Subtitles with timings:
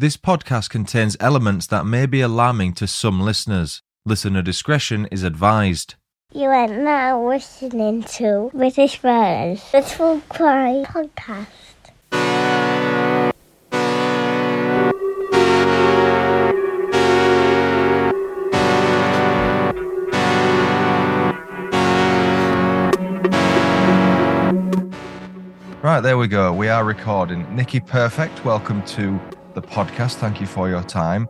[0.00, 3.82] This podcast contains elements that may be alarming to some listeners.
[4.06, 5.96] Listener discretion is advised.
[6.32, 11.48] You are now listening to British Murders, the True Crime Podcast.
[25.82, 26.54] Right, there we go.
[26.54, 27.54] We are recording.
[27.54, 29.20] Nicky Perfect, welcome to
[29.54, 30.14] the podcast.
[30.16, 31.28] Thank you for your time.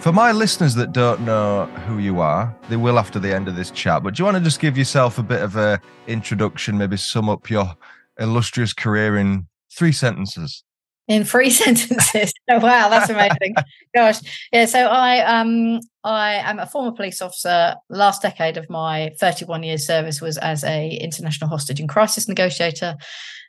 [0.00, 3.54] For my listeners that don't know who you are, they will after the end of
[3.54, 4.02] this chat.
[4.02, 7.28] But do you want to just give yourself a bit of a introduction, maybe sum
[7.28, 7.76] up your
[8.18, 10.64] illustrious career in three sentences?
[11.08, 12.32] In three sentences.
[12.50, 13.54] oh, wow, that's amazing.
[13.94, 14.20] Gosh,
[14.52, 14.66] yeah.
[14.66, 17.76] So I um I am a former police officer.
[17.88, 22.96] Last decade of my 31 years service was as a international hostage and crisis negotiator,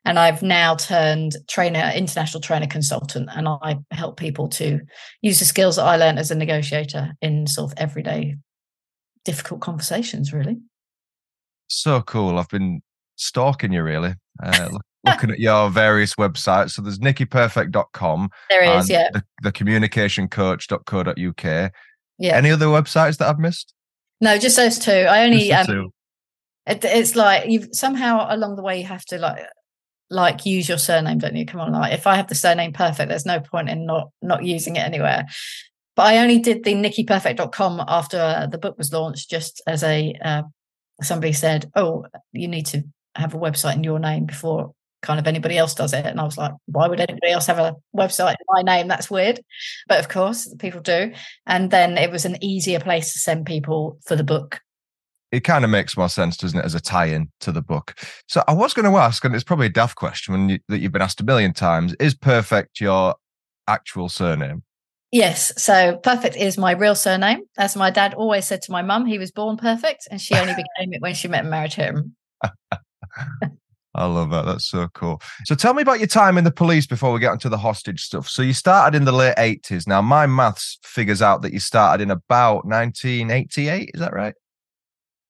[0.06, 4.82] and I've now turned trainer, international trainer consultant, and I help people to
[5.22, 8.36] use the skills that I learned as a negotiator in sort of everyday
[9.26, 10.34] difficult conversations.
[10.34, 10.58] Really.
[11.68, 12.38] So cool.
[12.38, 12.82] I've been
[13.16, 14.16] stalking you really.
[14.44, 14.70] Uh,
[15.06, 16.72] looking at your various websites.
[16.72, 18.30] So there's nickyperfect.com.
[18.50, 19.10] There is, yeah.
[19.12, 21.72] The, the communicationcoach.co.uk.
[22.20, 22.38] Yeah.
[22.38, 23.74] Any other websites that I've missed?
[24.22, 24.92] No, just those two.
[24.92, 25.92] I only um, two.
[26.66, 29.46] it, it's like you've somehow along the way you have to like
[30.10, 31.46] like use your surname, don't you?
[31.46, 34.46] Come on, like if I have the surname perfect, there's no point in not not
[34.46, 35.26] using it anywhere.
[35.96, 40.16] But I only did the nickyperfect.com after uh, the book was launched, just as a
[40.24, 40.44] uh,
[41.02, 42.84] somebody said, "Oh, you need to
[43.16, 46.24] have a website in your name before kind of anybody else does it." And I
[46.24, 48.88] was like, "Why would anybody else have a website in my name?
[48.88, 49.40] That's weird."
[49.88, 51.14] But of course, people do.
[51.46, 54.62] And then it was an easier place to send people for the book.
[55.32, 57.96] It kind of makes more sense, doesn't it, as a tie-in to the book?
[58.28, 60.80] So I was going to ask, and it's probably a daft question when you, that
[60.80, 63.16] you've been asked a million times: Is perfect your
[63.68, 64.64] actual surname?
[65.14, 65.54] Yes.
[65.62, 67.44] So perfect is my real surname.
[67.56, 70.54] As my dad always said to my mum, he was born perfect and she only
[70.78, 72.16] became it when she met and married him.
[73.96, 74.46] I love that.
[74.46, 75.22] That's so cool.
[75.46, 78.02] So tell me about your time in the police before we get into the hostage
[78.04, 78.28] stuff.
[78.28, 79.88] So you started in the late 80s.
[79.88, 83.92] Now, my maths figures out that you started in about 1988.
[83.94, 84.34] Is that right?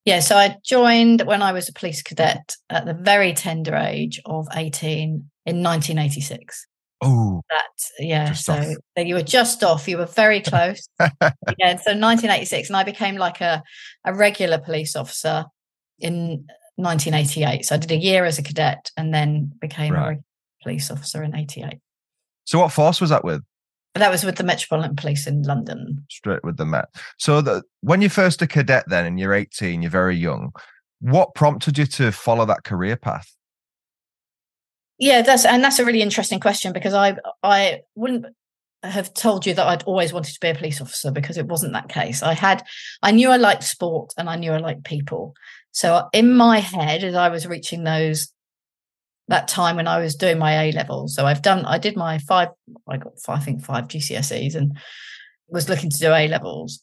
[0.05, 0.21] Yeah.
[0.21, 4.47] So I joined when I was a police cadet at the very tender age of
[4.53, 6.67] 18 in 1986.
[7.05, 7.65] Oh, That,
[7.99, 8.27] yeah.
[8.29, 8.65] Just so off.
[8.97, 9.87] so you were just off.
[9.89, 10.87] You were very close.
[10.99, 11.75] yeah.
[11.77, 12.69] So 1986.
[12.69, 13.61] And I became like a,
[14.05, 15.45] a regular police officer
[15.99, 17.65] in 1988.
[17.65, 20.17] So I did a year as a cadet and then became Right.
[20.17, 21.79] a police officer in 88.
[22.45, 23.41] so what force was that with?
[23.95, 26.05] That was with the Metropolitan Police in London.
[26.09, 26.85] Straight with the Met.
[27.19, 30.51] So the, when you're first a cadet, then and you're 18, you're very young.
[30.99, 33.31] What prompted you to follow that career path?
[34.97, 38.25] Yeah, that's and that's a really interesting question because I I wouldn't
[38.83, 41.73] have told you that I'd always wanted to be a police officer because it wasn't
[41.73, 42.23] that case.
[42.23, 42.63] I had
[43.01, 45.35] I knew I liked sport and I knew I liked people.
[45.73, 48.29] So in my head, as I was reaching those
[49.27, 52.19] that time when I was doing my A levels, so I've done I did my
[52.19, 52.49] five
[52.87, 54.77] I got five, I think five GCSEs and
[55.49, 56.81] was looking to do A levels.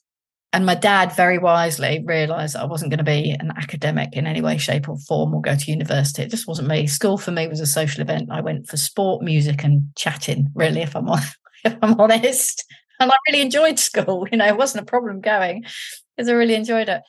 [0.53, 4.41] And my dad very wisely realized I wasn't going to be an academic in any
[4.41, 6.23] way, shape, or form or go to university.
[6.23, 6.89] It just wasn't me.
[6.89, 8.31] School for me was a social event.
[8.33, 11.21] I went for sport, music, and chatting, really, if I'm on,
[11.65, 12.65] if I'm honest.
[12.99, 14.27] And I really enjoyed school.
[14.31, 15.65] You know, it wasn't a problem going
[16.17, 17.03] because I really enjoyed it.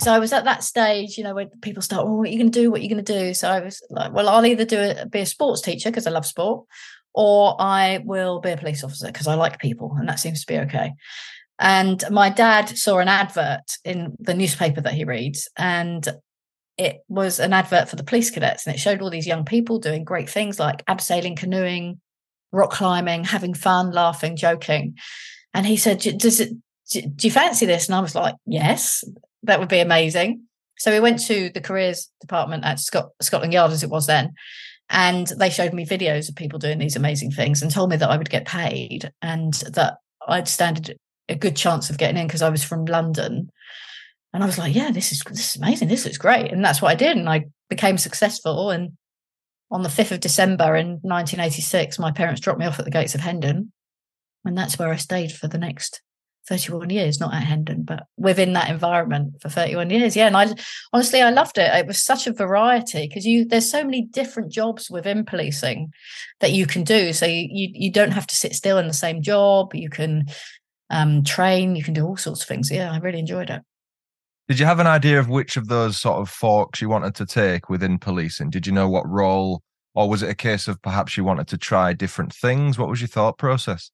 [0.00, 2.38] So I was at that stage, you know, where people start, oh, what are you
[2.38, 2.70] going to do?
[2.70, 3.34] What are you going to do?
[3.34, 6.10] So I was like, well, I'll either do it, be a sports teacher because I
[6.10, 6.66] love sport,
[7.12, 10.52] or I will be a police officer because I like people, and that seems to
[10.52, 10.94] be okay.
[11.58, 16.08] And my dad saw an advert in the newspaper that he reads, and
[16.78, 19.78] it was an advert for the police cadets, and it showed all these young people
[19.78, 22.00] doing great things like abseiling, canoeing,
[22.52, 24.96] rock climbing, having fun, laughing, joking.
[25.52, 26.52] And he said, "Does it?
[26.90, 29.04] Do you fancy this?" And I was like, "Yes,
[29.42, 30.42] that would be amazing."
[30.78, 34.32] So we went to the careers department at Scot- Scotland Yard, as it was then,
[34.90, 38.10] and they showed me videos of people doing these amazing things and told me that
[38.10, 40.94] I would get paid and that I'd stand
[41.28, 43.50] a good chance of getting in because I was from London.
[44.32, 45.88] And I was like, yeah, this is this is amazing.
[45.88, 46.52] This looks great.
[46.52, 47.16] And that's what I did.
[47.16, 48.70] And I became successful.
[48.70, 48.96] And
[49.70, 53.14] on the 5th of December in 1986, my parents dropped me off at the gates
[53.14, 53.72] of Hendon.
[54.44, 56.02] And that's where I stayed for the next
[56.48, 60.16] 31 years, not at Hendon, but within that environment for 31 years.
[60.16, 60.26] Yeah.
[60.26, 60.54] And I
[60.92, 61.72] honestly I loved it.
[61.74, 65.92] It was such a variety because you there's so many different jobs within policing
[66.40, 67.12] that you can do.
[67.12, 69.74] So you you, don't have to sit still in the same job.
[69.74, 70.26] You can
[70.90, 72.70] um, train, you can do all sorts of things.
[72.70, 73.62] Yeah, I really enjoyed it.
[74.48, 77.26] Did you have an idea of which of those sort of forks you wanted to
[77.26, 78.50] take within policing?
[78.50, 79.62] Did you know what role,
[79.94, 82.76] or was it a case of perhaps you wanted to try different things?
[82.76, 83.92] What was your thought process?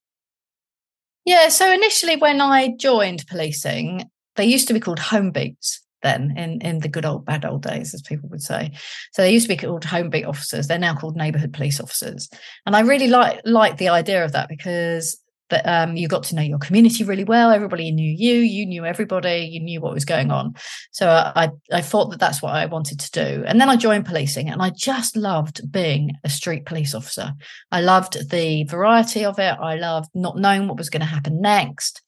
[1.26, 1.48] Yeah.
[1.48, 6.60] So initially, when I joined policing, they used to be called home beats then in,
[6.60, 8.70] in the good old bad old days, as people would say.
[9.12, 10.68] So they used to be called home beat officers.
[10.68, 12.28] They're now called neighbourhood police officers.
[12.64, 15.18] And I really like like the idea of that because
[15.50, 17.50] that um, you got to know your community really well.
[17.50, 18.40] Everybody knew you.
[18.40, 19.48] You knew everybody.
[19.50, 20.54] You knew what was going on.
[20.90, 23.44] So I, I thought that that's what I wanted to do.
[23.46, 27.32] And then I joined policing, and I just loved being a street police officer.
[27.70, 29.56] I loved the variety of it.
[29.60, 32.02] I loved not knowing what was going to happen next.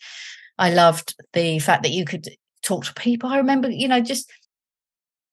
[0.58, 2.28] I loved the fact that you could
[2.62, 3.30] talk to people.
[3.30, 4.30] I remember, you know, just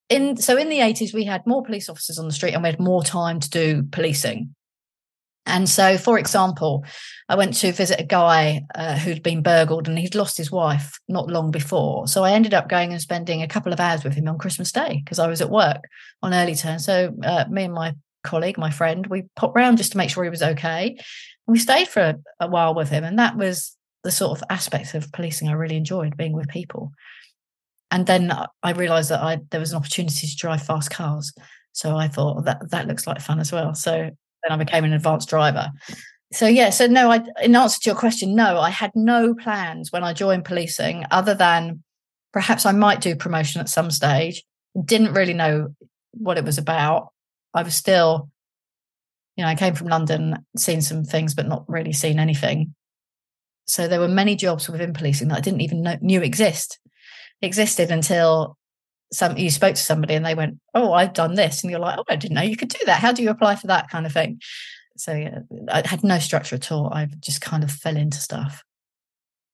[0.10, 2.70] in so in the 80s we had more police officers on the street and we
[2.70, 4.55] had more time to do policing
[5.46, 6.84] and so, for example,
[7.30, 11.00] I went to visit a guy uh, who'd been burgled and he'd lost his wife
[11.08, 12.08] not long before.
[12.08, 14.72] So I ended up going and spending a couple of hours with him on Christmas
[14.72, 15.84] Day because I was at work
[16.24, 16.80] on early turn.
[16.80, 20.24] So uh, me and my colleague, my friend, we popped round just to make sure
[20.24, 20.90] he was okay.
[20.90, 23.04] And we stayed for a, a while with him.
[23.04, 26.92] And that was the sort of aspect of policing I really enjoyed being with people.
[27.92, 28.34] And then
[28.64, 31.34] I realized that I, there was an opportunity to drive fast cars.
[31.72, 33.76] So I thought that that looks like fun as well.
[33.76, 34.10] So
[34.46, 35.72] then I became an advanced driver.
[36.34, 39.92] So yeah, so no, I in answer to your question, no, I had no plans
[39.92, 41.84] when I joined policing other than
[42.34, 44.44] perhaps I might do promotion at some stage.
[44.84, 45.74] Didn't really know
[46.12, 47.10] what it was about.
[47.54, 48.30] I was still,
[49.38, 52.76] you know, I came from London, seen some things, but not really seen anything.
[53.68, 56.80] So there were many jobs within policing that I didn't even know knew exist
[57.42, 58.58] existed until
[59.12, 61.98] some you spoke to somebody and they went, "Oh, I've done this," and you're like,
[61.98, 63.00] "Oh, I didn't know you could do that.
[63.00, 64.40] How do you apply for that kind of thing?"
[64.98, 66.94] So yeah, I had no structure at all.
[66.94, 68.64] I just kind of fell into stuff.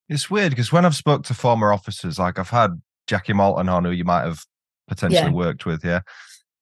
[0.09, 3.85] It's weird because when I've spoke to former officers, like I've had Jackie Malton on,
[3.85, 4.43] who you might have
[4.87, 5.31] potentially yeah.
[5.31, 6.01] worked with, yeah.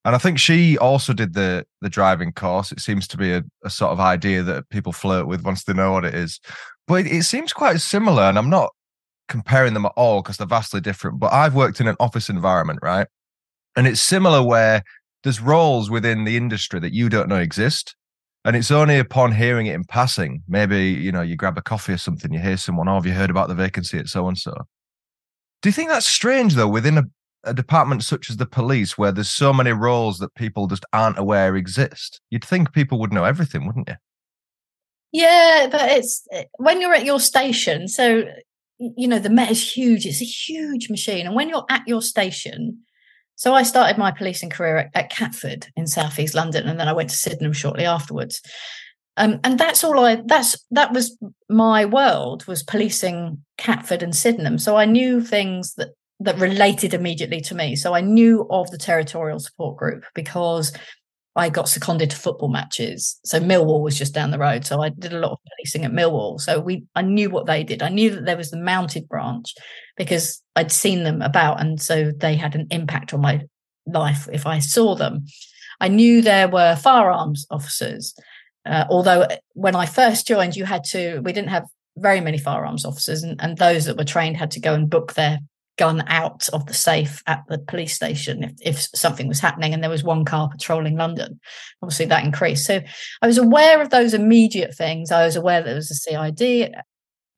[0.06, 2.72] And I think she also did the the driving course.
[2.72, 5.74] It seems to be a, a sort of idea that people flirt with once they
[5.74, 6.40] know what it is.
[6.88, 8.72] But it, it seems quite similar, and I'm not
[9.30, 11.20] comparing them at all because they're vastly different.
[11.20, 13.08] But I've worked in an office environment, right?
[13.76, 14.84] And it's similar where
[15.24, 17.96] there's roles within the industry that you don't know exist.
[18.46, 21.94] And it's only upon hearing it in passing, maybe, you know, you grab a coffee
[21.94, 24.38] or something, you hear someone, oh, have you heard about the vacancy at so and
[24.38, 24.54] so?
[25.62, 27.04] Do you think that's strange, though, within a,
[27.44, 31.20] a department such as the police, where there's so many roles that people just aren't
[31.20, 32.22] aware exist?
[32.30, 33.96] You'd think people would know everything, wouldn't you?
[35.12, 37.90] Yeah, but it's eh, when you're at your station.
[37.90, 38.24] So
[38.80, 40.06] you know, the Met is huge.
[40.06, 41.26] It's a huge machine.
[41.26, 42.80] And when you're at your station,
[43.36, 46.94] so I started my policing career at, at Catford in Southeast London, and then I
[46.94, 48.42] went to Sydenham shortly afterwards.
[49.18, 51.18] Um, and that's all I that's that was
[51.50, 54.58] my world was policing Catford and Sydenham.
[54.58, 55.90] So I knew things that
[56.22, 57.76] that related immediately to me.
[57.76, 60.74] So I knew of the territorial support group because
[61.40, 63.18] I got seconded to football matches.
[63.24, 64.66] So Millwall was just down the road.
[64.66, 66.40] So I did a lot of policing at Millwall.
[66.40, 67.82] So we I knew what they did.
[67.82, 69.56] I knew that there was the mounted branch
[69.96, 71.62] because I'd seen them about.
[71.62, 73.42] And so they had an impact on my
[73.88, 75.26] life if I saw them.
[75.80, 78.14] I knew there were firearms officers.
[78.66, 81.66] Uh, although when I first joined, you had to, we didn't have
[81.96, 85.14] very many firearms officers, and, and those that were trained had to go and book
[85.14, 85.40] their
[85.80, 89.81] gun out of the safe at the police station if, if something was happening and
[89.81, 91.40] there was one car patrolling London.
[91.81, 92.66] Obviously, that increased.
[92.66, 92.81] So
[93.22, 95.10] I was aware of those immediate things.
[95.10, 96.76] I was aware that there was a CID.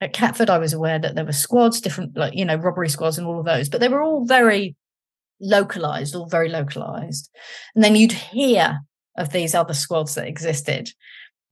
[0.00, 3.16] At Catford, I was aware that there were squads, different, like, you know, robbery squads
[3.16, 4.74] and all of those, but they were all very
[5.40, 7.30] localized, all very localized.
[7.76, 8.80] And then you'd hear
[9.16, 10.90] of these other squads that existed,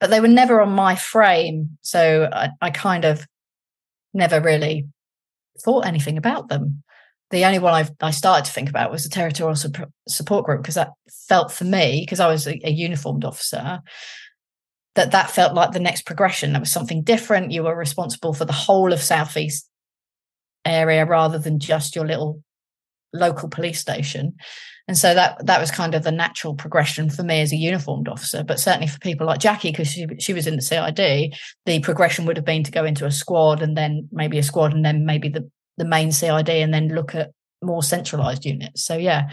[0.00, 1.78] but they were never on my frame.
[1.82, 3.28] So I, I kind of
[4.12, 4.88] never really
[5.62, 6.82] thought anything about them.
[7.30, 9.56] The only one I've, i started to think about was the territorial
[10.08, 10.90] support group because that
[11.28, 13.80] felt for me, because I was a, a uniformed officer,
[14.96, 16.52] that that felt like the next progression.
[16.52, 17.52] There was something different.
[17.52, 19.68] You were responsible for the whole of Southeast
[20.64, 22.42] area rather than just your little
[23.12, 24.34] local police station.
[24.90, 28.08] And so that that was kind of the natural progression for me as a uniformed
[28.08, 28.42] officer.
[28.42, 31.32] But certainly for people like Jackie, because she she was in the CID,
[31.64, 34.74] the progression would have been to go into a squad and then maybe a squad
[34.74, 37.30] and then maybe the the main CID and then look at
[37.62, 38.84] more centralized units.
[38.84, 39.30] So yeah,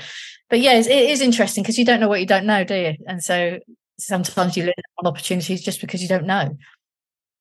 [0.52, 2.94] but yeah, it is interesting because you don't know what you don't know, do you?
[3.08, 3.58] And so
[3.98, 6.56] sometimes you lose on opportunities just because you don't know.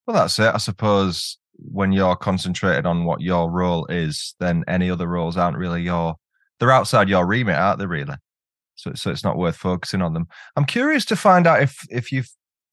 [0.07, 0.55] Well, that's it.
[0.55, 5.59] I suppose when you're concentrated on what your role is, then any other roles aren't
[5.59, 6.17] really your
[6.59, 7.87] they're outside your remit, aren't they?
[7.87, 8.15] Really,
[8.75, 10.27] so so it's not worth focusing on them.
[10.57, 12.25] I'm curious to find out if if you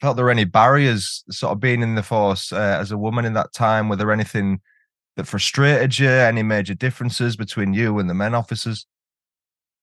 [0.02, 3.26] felt there were any barriers, sort of being in the force uh, as a woman
[3.26, 3.90] in that time.
[3.90, 4.62] Were there anything
[5.16, 6.10] that frustrated you?
[6.10, 8.86] Any major differences between you and the men officers?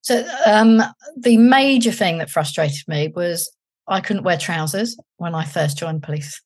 [0.02, 0.83] So um,
[1.16, 3.50] the major thing that frustrated me was
[3.87, 6.40] I couldn't wear trousers when I first joined police,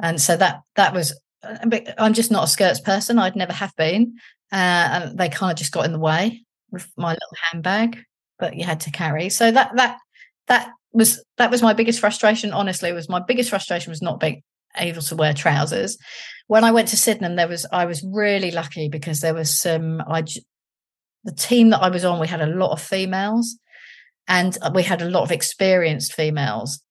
[0.00, 1.18] and so that that was
[1.98, 3.18] I'm just not a skirts person.
[3.18, 4.16] I'd never have been,
[4.52, 6.44] uh, and they kind of just got in the way
[6.96, 7.98] my little handbag.
[8.40, 9.28] that you had to carry.
[9.28, 9.98] So that that
[10.48, 12.52] that was that was my biggest frustration.
[12.52, 14.42] Honestly, was my biggest frustration was not being
[14.76, 15.98] able to wear trousers.
[16.46, 20.00] When I went to Sydenham, there was I was really lucky because there was some
[20.08, 20.24] I
[21.24, 22.20] the team that I was on.
[22.20, 23.58] We had a lot of females,
[24.26, 26.82] and uh, we had a lot of experienced females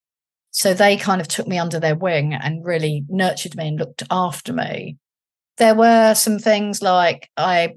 [0.51, 4.03] so they kind of took me under their wing and really nurtured me and looked
[4.11, 4.97] after me.
[5.57, 7.73] There were some things like I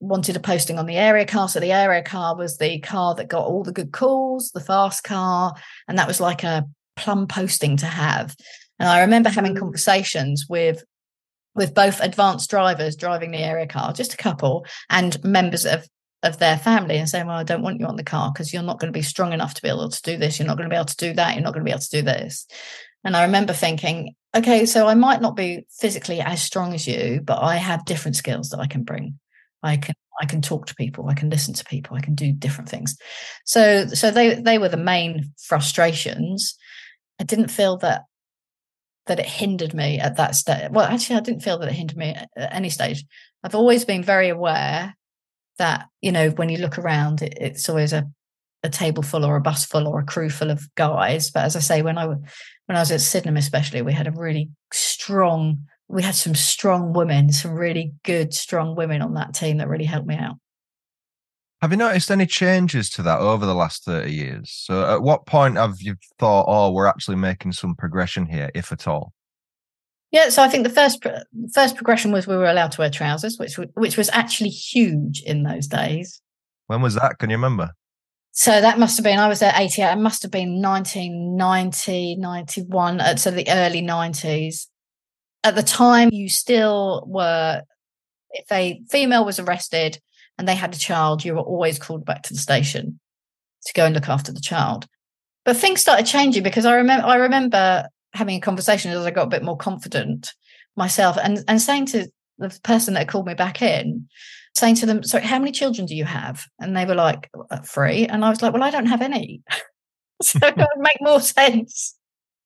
[0.00, 1.48] wanted a posting on the area car.
[1.48, 5.04] So the area car was the car that got all the good calls, the fast
[5.04, 5.54] car.
[5.88, 8.36] And that was like a plum posting to have.
[8.78, 9.58] And I remember having mm.
[9.58, 10.84] conversations with
[11.54, 15.88] with both advanced drivers driving the area car, just a couple, and members of
[16.22, 18.62] of their family and saying, Well, I don't want you on the car because you're
[18.62, 20.38] not going to be strong enough to be able to do this.
[20.38, 21.34] You're not going to be able to do that.
[21.34, 22.46] You're not going to be able to do this.
[23.04, 27.20] And I remember thinking, okay, so I might not be physically as strong as you,
[27.22, 29.18] but I have different skills that I can bring.
[29.66, 32.32] I can I can talk to people, I can listen to people, I can do
[32.32, 32.96] different things.
[33.44, 36.56] So so they they were the main frustrations.
[37.20, 38.02] I didn't feel that
[39.06, 40.70] that it hindered me at that stage.
[40.70, 43.04] Well, actually, I didn't feel that it hindered me at any stage.
[43.44, 44.96] I've always been very aware
[45.58, 48.08] that you know when you look around it, it's always a
[48.62, 51.54] a table full or a bus full or a crew full of guys but as
[51.56, 52.18] i say when i when
[52.70, 55.58] i was at sydenham especially we had a really strong
[55.88, 59.84] we had some strong women some really good strong women on that team that really
[59.84, 60.36] helped me out
[61.62, 65.26] have you noticed any changes to that over the last 30 years so at what
[65.26, 69.12] point have you thought oh we're actually making some progression here if at all
[70.12, 71.04] yeah, so I think the first
[71.52, 75.42] first progression was we were allowed to wear trousers, which which was actually huge in
[75.42, 76.22] those days.
[76.68, 77.18] When was that?
[77.18, 77.70] Can you remember?
[78.32, 79.92] So that must have been I was at 88.
[79.92, 84.66] It must have been 1990, 91, uh, so the early 90s.
[85.46, 87.62] At the time, you still were.
[88.30, 90.00] If a female was arrested
[90.36, 92.98] and they had a child, you were always called back to the station
[93.64, 94.86] to go and look after the child.
[95.44, 99.28] But things started changing because I remember I remember having a conversation as I got
[99.28, 100.32] a bit more confident
[100.74, 104.08] myself and, and saying to the person that called me back in,
[104.56, 106.44] saying to them, sorry, how many children do you have?
[106.58, 108.04] And they were like, uh, three.
[108.04, 109.42] And I was like, well, I don't have any.
[110.22, 111.94] so it would make more sense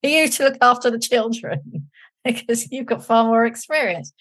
[0.03, 1.91] for you to look after the children
[2.25, 4.13] because you've got far more experience.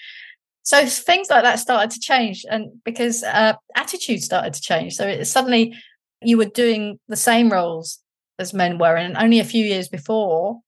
[0.64, 4.96] So things like that started to change, and because uh, attitudes started to change.
[4.96, 5.76] So it, suddenly
[6.22, 8.00] you were doing the same roles
[8.38, 10.60] as men were, and only a few years before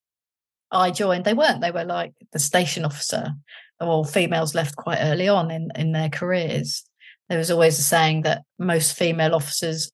[0.71, 1.61] I joined, they weren't.
[1.61, 3.33] They were like the station officer.
[3.79, 6.83] Well, females left quite early on in, in their careers.
[7.29, 9.91] There was always a saying that most female officers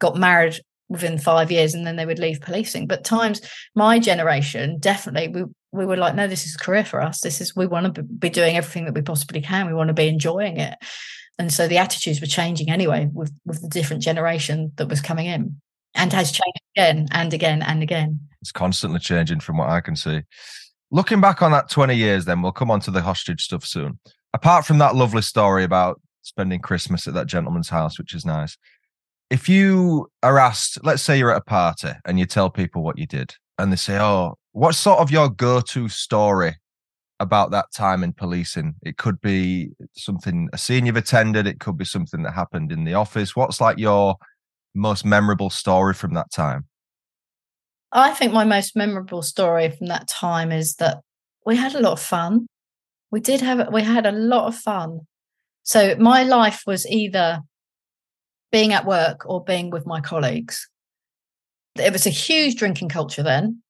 [0.00, 2.86] got married within five years and then they would leave policing.
[2.86, 3.40] But times
[3.74, 7.20] my generation, definitely we we were like, no, this is a career for us.
[7.20, 9.66] This is we want to be doing everything that we possibly can.
[9.66, 10.78] We want to be enjoying it.
[11.38, 15.26] And so the attitudes were changing anyway with with the different generation that was coming
[15.26, 15.60] in
[15.94, 18.20] and has changed again and again and again.
[18.40, 20.22] It's constantly changing from what I can see.
[20.90, 23.98] Looking back on that 20 years, then we'll come on to the hostage stuff soon.
[24.34, 28.56] Apart from that lovely story about spending Christmas at that gentleman's house, which is nice.
[29.30, 32.98] If you are asked, let's say you're at a party and you tell people what
[32.98, 36.56] you did, and they say, Oh, what's sort of your go to story
[37.20, 38.74] about that time in policing?
[38.82, 42.84] It could be something, a scene you've attended, it could be something that happened in
[42.84, 43.36] the office.
[43.36, 44.16] What's like your
[44.74, 46.66] most memorable story from that time?
[47.92, 51.00] I think my most memorable story from that time is that
[51.44, 52.46] we had a lot of fun.
[53.10, 55.00] We did have we had a lot of fun.
[55.62, 57.40] So my life was either
[58.50, 60.68] being at work or being with my colleagues.
[61.76, 63.62] It was a huge drinking culture then.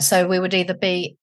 [0.00, 1.16] So we would either be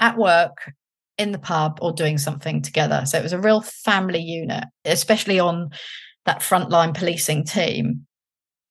[0.00, 0.72] at work
[1.18, 3.04] in the pub or doing something together.
[3.06, 5.70] So it was a real family unit, especially on
[6.26, 8.06] that frontline policing team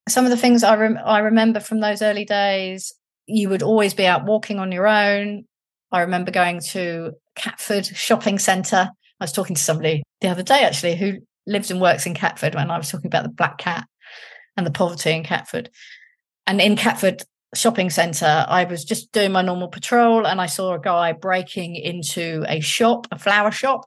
[0.08, 2.92] some of the things I, rem- I remember from those early days,
[3.26, 5.44] you would always be out walking on your own.
[5.90, 8.90] I remember going to Catford shopping centre.
[9.20, 12.54] I was talking to somebody the other day actually who lives and works in Catford
[12.54, 13.86] when I was talking about the black cat
[14.56, 15.70] and the poverty in Catford.
[16.46, 17.22] And in Catford
[17.54, 21.76] shopping centre, I was just doing my normal patrol and I saw a guy breaking
[21.76, 23.86] into a shop, a flower shop.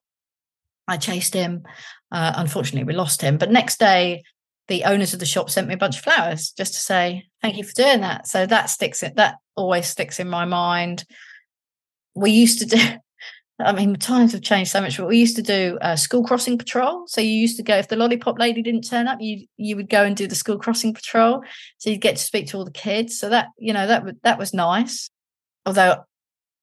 [0.87, 1.63] I chased him.
[2.11, 3.37] Uh, unfortunately, we lost him.
[3.37, 4.23] But next day,
[4.67, 7.57] the owners of the shop sent me a bunch of flowers just to say thank
[7.57, 8.27] you for doing that.
[8.27, 9.15] So that sticks it.
[9.15, 11.05] That always sticks in my mind.
[12.15, 12.77] We used to do.
[13.59, 16.59] I mean, times have changed so much, but we used to do a school crossing
[16.59, 17.07] patrol.
[17.07, 19.89] So you used to go if the lollipop lady didn't turn up, you you would
[19.89, 21.41] go and do the school crossing patrol.
[21.79, 23.19] So you'd get to speak to all the kids.
[23.19, 25.09] So that you know that that was nice.
[25.65, 26.03] Although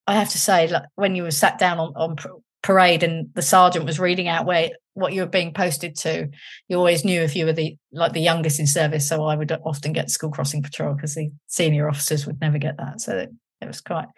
[0.06, 2.16] I have to say, like when you were sat down on on
[2.62, 6.28] parade and the sergeant was reading out where what you were being posted to,
[6.68, 9.08] you always knew if you were the like the youngest in service.
[9.08, 12.76] So I would often get school crossing patrol because the senior officers would never get
[12.76, 13.00] that.
[13.00, 13.26] So
[13.60, 14.08] it was quite,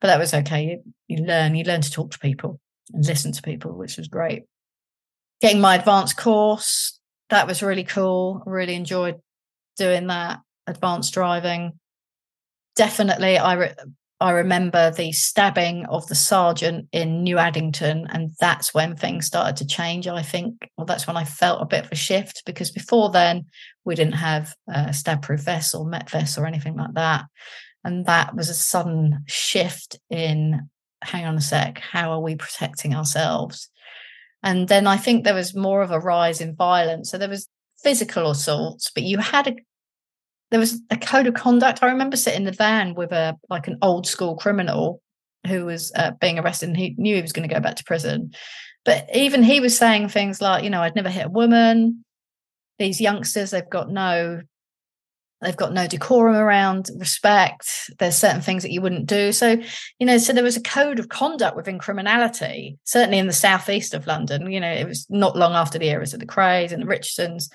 [0.00, 0.82] but that was okay.
[1.08, 2.60] You, you learn, you learn to talk to people
[2.92, 4.44] and listen to people, which was great.
[5.40, 6.98] Getting my advanced course,
[7.30, 8.42] that was really cool.
[8.46, 9.20] I really enjoyed
[9.76, 11.78] doing that advanced driving.
[12.74, 13.74] Definitely, I re-
[14.20, 19.56] I remember the stabbing of the sergeant in New Addington, and that's when things started
[19.58, 20.08] to change.
[20.08, 23.44] I think, well, that's when I felt a bit of a shift because before then
[23.84, 24.56] we didn't have
[24.90, 27.26] stab-proof vests or met vests or anything like that,
[27.84, 30.68] and that was a sudden shift in.
[31.00, 33.70] Hang on a sec, how are we protecting ourselves?
[34.42, 37.10] And then I think there was more of a rise in violence.
[37.10, 37.48] So there was
[37.82, 39.56] physical assaults, but you had a
[40.50, 41.82] there was a code of conduct.
[41.82, 45.00] I remember sitting in the van with a like an old school criminal
[45.46, 47.84] who was uh, being arrested and he knew he was going to go back to
[47.84, 48.32] prison.
[48.84, 52.04] But even he was saying things like, you know, I'd never hit a woman.
[52.78, 54.40] These youngsters, they've got no
[55.40, 59.56] they've got no decorum around respect there's certain things that you wouldn't do so
[59.98, 63.94] you know so there was a code of conduct within criminality certainly in the southeast
[63.94, 66.82] of london you know it was not long after the eras of the Krays and
[66.82, 67.48] the richardsons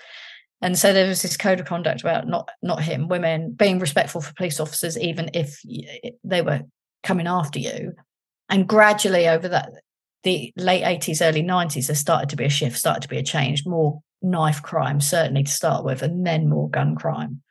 [0.64, 4.22] and so there was this code of conduct about not not hitting women, being respectful
[4.22, 5.60] for police officers, even if
[6.24, 6.62] they were
[7.04, 7.92] coming after you.
[8.48, 9.72] And gradually over that,
[10.24, 13.24] the late 80s, early 90s, there started to be a shift, started to be a
[13.24, 17.43] change, more knife crime, certainly to start with, and then more gun crime.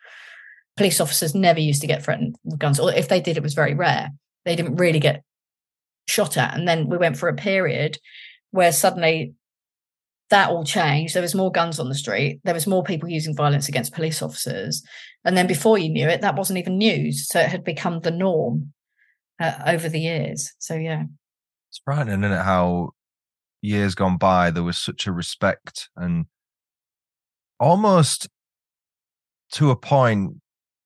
[0.77, 3.55] Police officers never used to get threatened with guns, or if they did, it was
[3.55, 4.11] very rare.
[4.45, 5.23] They didn't really get
[6.09, 6.55] shot at.
[6.55, 7.99] And then we went for a period
[8.51, 9.35] where suddenly
[10.31, 11.15] that all changed.
[11.15, 12.41] There was more guns on the street.
[12.45, 14.83] There was more people using violence against police officers.
[15.25, 17.29] And then before you knew it, that wasn't even news.
[17.29, 18.73] So it had become the norm
[19.39, 20.53] uh, over the years.
[20.59, 21.05] So, yeah.
[21.71, 22.43] It's frightening, isn't it?
[22.43, 22.93] How
[23.61, 26.27] years gone by, there was such a respect and
[27.61, 28.29] almost
[29.53, 30.41] to a point,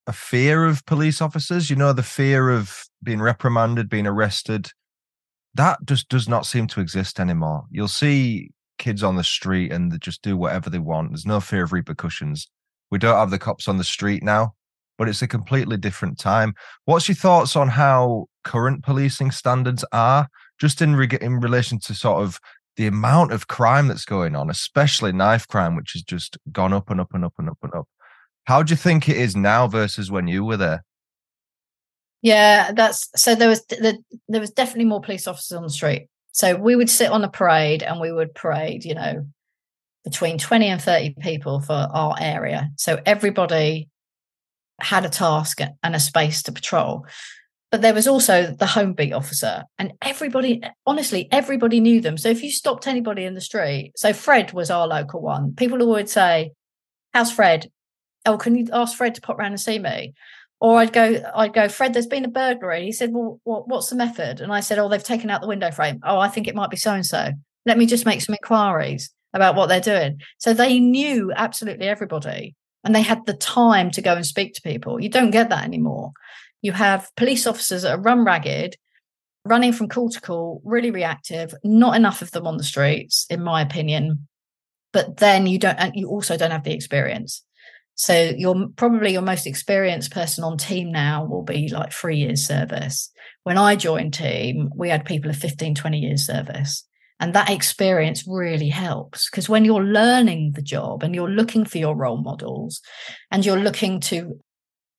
[0.06, 1.70] a fear of police officers.
[1.70, 4.70] You know, the fear of being reprimanded, being arrested.
[5.54, 7.64] That just does not seem to exist anymore.
[7.70, 11.10] You'll see kids on the street and they just do whatever they want.
[11.10, 12.48] There's no fear of repercussions.
[12.90, 14.54] We don't have the cops on the street now,
[14.98, 16.54] but it's a completely different time.
[16.84, 20.28] What's your thoughts on how current policing standards are,
[20.60, 22.38] just in re- in relation to sort of
[22.76, 26.90] the amount of crime that's going on, especially knife crime, which has just gone up
[26.90, 27.88] and up and up and up and up.
[28.46, 30.84] How do you think it is now versus when you were there?
[32.22, 33.34] Yeah, that's so.
[33.34, 36.08] There was the, there was definitely more police officers on the street.
[36.32, 39.26] So we would sit on a parade and we would parade, you know,
[40.04, 42.70] between 20 and 30 people for our area.
[42.76, 43.88] So everybody
[44.80, 47.06] had a task and a space to patrol.
[47.72, 52.16] But there was also the home beat officer, and everybody, honestly, everybody knew them.
[52.16, 55.84] So if you stopped anybody in the street, so Fred was our local one, people
[55.84, 56.52] would say,
[57.12, 57.70] How's Fred?
[58.26, 60.14] Oh, can you ask Fred to pop round and see me?
[60.60, 62.84] Or I'd go, I'd go, Fred, there's been a burglary.
[62.84, 64.40] He said, Well, what, what's the method?
[64.40, 66.00] And I said, Oh, they've taken out the window frame.
[66.02, 67.32] Oh, I think it might be so and so.
[67.66, 70.20] Let me just make some inquiries about what they're doing.
[70.38, 74.62] So they knew absolutely everybody and they had the time to go and speak to
[74.62, 75.00] people.
[75.00, 76.12] You don't get that anymore.
[76.62, 78.76] You have police officers that are run ragged,
[79.44, 83.42] running from call to call, really reactive, not enough of them on the streets, in
[83.42, 84.26] my opinion.
[84.92, 87.42] But then you don't, and you also don't have the experience.
[87.96, 92.46] So you're probably your most experienced person on team now will be like three years
[92.46, 93.10] service.
[93.42, 96.86] When I joined team, we had people of 15, 20 years service.
[97.18, 101.78] And that experience really helps because when you're learning the job and you're looking for
[101.78, 102.82] your role models
[103.30, 104.38] and you're looking to,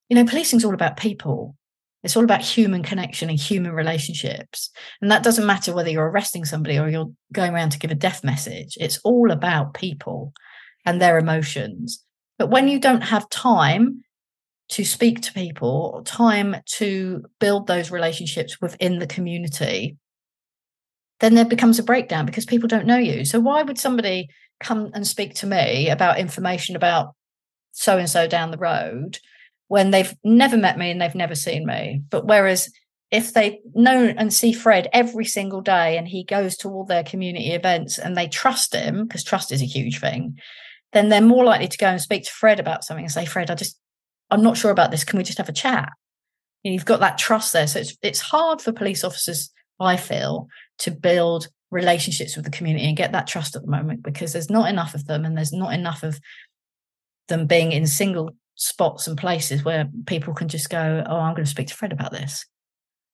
[0.10, 1.56] you know, policing is all about people.
[2.04, 4.72] It's all about human connection and human relationships.
[5.02, 7.96] And that doesn't matter whether you're arresting somebody or you're going around to give a
[7.96, 8.76] death message.
[8.80, 10.34] It's all about people
[10.86, 12.04] and their emotions.
[12.38, 14.04] But when you don't have time
[14.70, 19.98] to speak to people, time to build those relationships within the community,
[21.20, 23.26] then there becomes a breakdown because people don't know you.
[23.26, 27.16] So why would somebody come and speak to me about information about
[27.72, 29.20] so and so down the road
[29.68, 32.02] when they've never met me and they've never seen me?
[32.10, 32.70] But whereas
[33.10, 37.04] if they know and see Fred every single day and he goes to all their
[37.04, 40.38] community events and they trust him, because trust is a huge thing,
[40.94, 43.52] then they're more likely to go and speak to Fred about something and say, Fred,
[43.52, 43.80] I just,
[44.30, 45.04] I'm not sure about this.
[45.04, 45.90] Can we just have a chat?
[46.64, 47.68] You you've got that trust there.
[47.68, 50.48] So it's, it's hard for police officers, I feel,
[50.80, 54.50] to build relationships with the community and get that trust at the moment because there's
[54.50, 56.20] not enough of them and there's not enough of
[57.28, 61.46] them being in single spots and places where people can just go, oh, I'm going
[61.46, 62.46] to speak to Fred about this.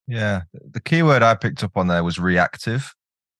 [0.07, 0.41] Yeah.
[0.71, 2.93] The key word I picked up on there was reactive.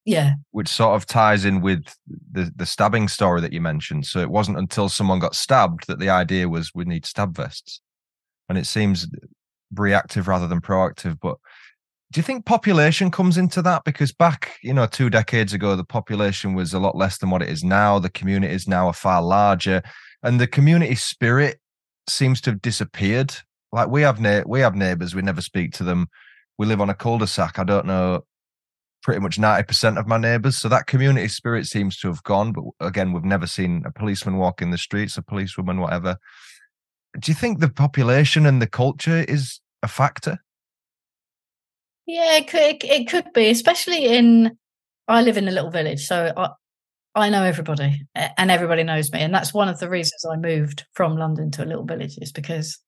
[0.06, 0.34] Yeah.
[0.52, 1.86] Which sort of ties in with
[2.32, 4.06] the the stabbing story that you mentioned.
[4.06, 7.80] So it wasn't until someone got stabbed that the idea was we need stab vests.
[8.50, 9.08] And it seems
[9.74, 11.20] reactive rather than proactive.
[11.22, 11.38] But
[12.12, 13.86] do you think population comes into that?
[13.86, 17.42] Because back, you know, two decades ago, the population was a lot less than what
[17.42, 17.98] it is now.
[17.98, 19.82] The communities now are far larger,
[20.22, 21.60] and the community spirit
[22.10, 23.34] seems to have disappeared.
[23.72, 26.08] Like we have na- we have neighbours, we never speak to them.
[26.60, 27.58] We live on a cul-de-sac.
[27.58, 28.26] I don't know
[29.04, 30.58] pretty much 90% of my neighbours.
[30.58, 32.54] So that community spirit seems to have gone.
[32.54, 36.18] But again, we've never seen a policeman walk in the streets, a policewoman, whatever.
[37.20, 40.39] Do you think the population and the culture is a factor?
[42.08, 44.58] Yeah, it could, it could be, especially in.
[45.08, 46.50] I live in a little village, so I,
[47.16, 49.20] I know everybody and everybody knows me.
[49.20, 52.32] And that's one of the reasons I moved from London to a little village is
[52.32, 52.80] because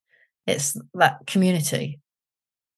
[0.47, 1.99] it's that community.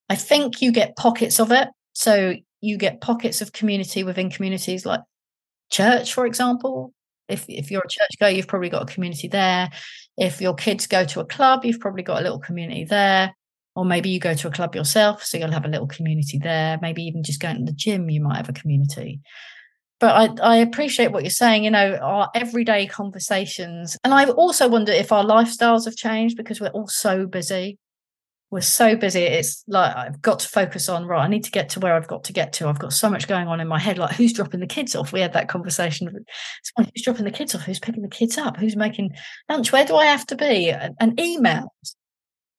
[0.10, 1.70] I think you get pockets of it.
[1.94, 5.02] So you get pockets of community within communities like
[5.70, 6.94] church, for example.
[7.28, 9.70] If if you're a church goer, you've probably got a community there.
[10.18, 13.36] If your kids go to a club, you've probably got a little community there.
[13.76, 16.80] Or maybe you go to a club yourself, so you'll have a little community there.
[16.82, 19.22] Maybe even just going to the gym, you might have a community.
[20.00, 23.98] But I, I appreciate what you're saying, you know, our everyday conversations.
[24.04, 27.78] And I also wonder if our lifestyles have changed because we're all so busy
[28.50, 29.24] we're so busy.
[29.24, 31.24] It's like I've got to focus on right.
[31.24, 32.68] I need to get to where I've got to get to.
[32.68, 33.98] I've got so much going on in my head.
[33.98, 35.12] Like who's dropping the kids off?
[35.12, 36.08] We had that conversation.
[36.08, 37.64] Someone who's dropping the kids off?
[37.64, 38.58] Who's picking the kids up?
[38.58, 39.12] Who's making
[39.50, 39.72] lunch?
[39.72, 40.70] Where do I have to be?
[40.70, 41.68] an, and emails.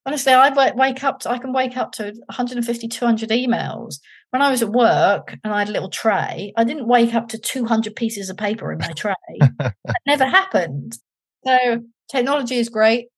[0.05, 1.20] Honestly, I wake up.
[1.20, 3.98] To, I can wake up to 150, 200 emails.
[4.31, 7.29] When I was at work and I had a little tray, I didn't wake up
[7.29, 9.14] to 200 pieces of paper in my tray.
[9.59, 9.74] that
[10.07, 10.98] never happened.
[11.46, 13.09] So technology is great,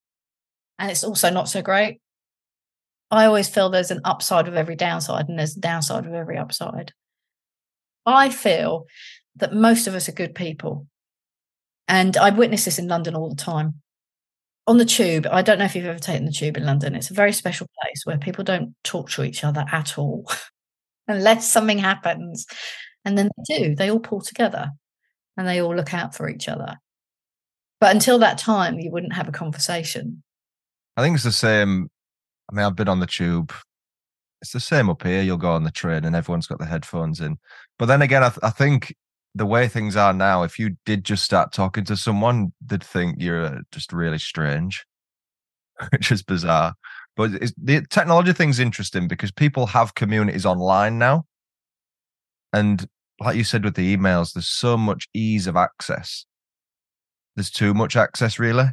[0.78, 2.00] and it's also not so great
[3.10, 6.38] I always feel there's an upside with every downside and there's a downside with every
[6.38, 6.92] upside.
[8.06, 8.86] I feel
[9.36, 10.86] that most of us are good people.
[11.88, 13.80] And I witness this in London all the time.
[14.66, 16.94] On the tube, I don't know if you've ever taken the tube in London.
[16.94, 20.30] It's a very special place where people don't talk to each other at all
[21.08, 22.46] unless something happens.
[23.04, 24.70] And then they do, they all pull together
[25.36, 26.76] and they all look out for each other.
[27.80, 30.22] But until that time, you wouldn't have a conversation.
[30.96, 31.88] I think it's the same
[32.50, 33.52] I mean, I've been on the tube.
[34.42, 35.22] It's the same up here.
[35.22, 37.38] You'll go on the train and everyone's got the headphones in.
[37.78, 38.94] But then again, I, th- I think
[39.34, 43.16] the way things are now, if you did just start talking to someone, they'd think
[43.20, 44.84] you're uh, just really strange,
[45.90, 46.74] which is bizarre.
[47.16, 47.32] But
[47.62, 51.26] the technology thing's interesting because people have communities online now.
[52.52, 52.88] And
[53.20, 56.24] like you said with the emails, there's so much ease of access.
[57.36, 58.70] There's too much access, really.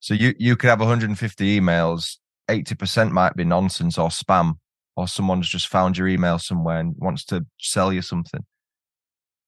[0.00, 2.18] So you, you could have 150 emails
[2.52, 4.54] 80% might be nonsense or spam,
[4.96, 8.44] or someone's just found your email somewhere and wants to sell you something.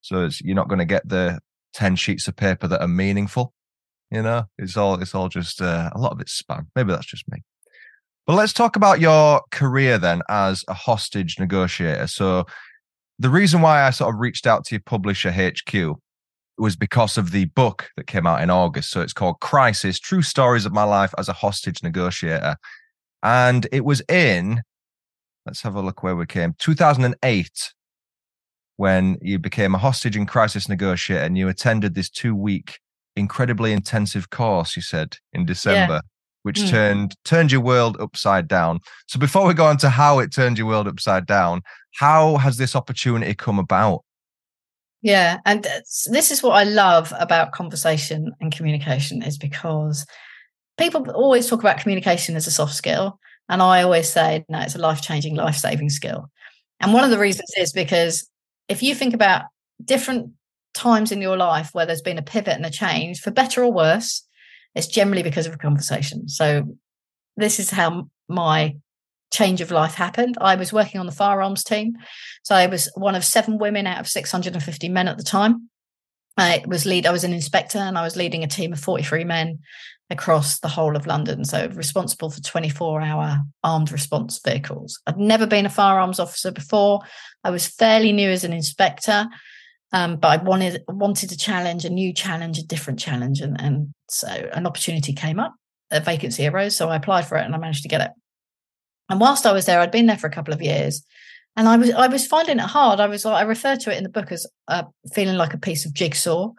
[0.01, 1.41] So you're not going to get the
[1.75, 3.53] 10 sheets of paper that are meaningful.
[4.11, 6.67] You know, it's all, it's all just, uh, a lot of it's spam.
[6.77, 7.43] Maybe that's just me.
[8.27, 12.07] But let's talk about your career then as a hostage negotiator.
[12.07, 12.47] So
[13.19, 15.97] the reason why I sort of reached out to your publisher HQ
[16.57, 18.91] was because of the book that came out in August.
[18.91, 22.57] So it's called Crisis True Stories of My Life as a Hostage Negotiator.
[23.25, 24.63] And it was in,
[25.47, 27.73] let's have a look where we came, 2008,
[28.77, 32.79] when you became a hostage and crisis negotiator and you attended this two week,
[33.17, 35.95] incredibly intensive course, you said in December.
[35.95, 36.01] Yeah.
[36.43, 36.69] Which mm.
[36.69, 38.81] turned turned your world upside down.
[39.07, 41.63] So before we go on to how it turned your world upside down,
[41.95, 44.05] how has this opportunity come about?
[45.01, 45.67] Yeah, and
[46.11, 50.05] this is what I love about conversation and communication is because
[50.79, 53.19] people always talk about communication as a soft skill.
[53.49, 56.31] And I always say, no, it's a life changing, life saving skill.
[56.81, 58.29] And one of the reasons is because
[58.69, 59.45] if you think about
[59.85, 60.33] different
[60.73, 63.73] times in your life where there's been a pivot and a change, for better or
[63.73, 64.27] worse,
[64.75, 66.29] it's generally because of a conversation.
[66.29, 66.77] So
[67.37, 68.77] this is how my
[69.33, 70.37] change of life happened.
[70.41, 71.97] I was working on the firearms team.
[72.43, 75.69] So I was one of seven women out of 650 men at the time.
[76.37, 77.07] I was lead.
[77.07, 79.61] I was an inspector, and I was leading a team of forty-three men
[80.11, 81.45] across the whole of London.
[81.45, 85.01] So responsible for twenty-four-hour armed response vehicles.
[85.07, 87.01] I'd never been a firearms officer before.
[87.43, 89.27] I was fairly new as an inspector,
[89.93, 93.95] um, but I wanted wanted a challenge, a new challenge, a different challenge, and and
[94.09, 95.55] so an opportunity came up.
[95.91, 98.11] A vacancy arose, so I applied for it, and I managed to get it.
[99.11, 101.05] And whilst I was there, I'd been there for a couple of years
[101.57, 103.01] and I was I was finding it hard.
[103.01, 105.85] I was I refer to it in the book as uh, feeling like a piece
[105.85, 106.53] of jigsaw,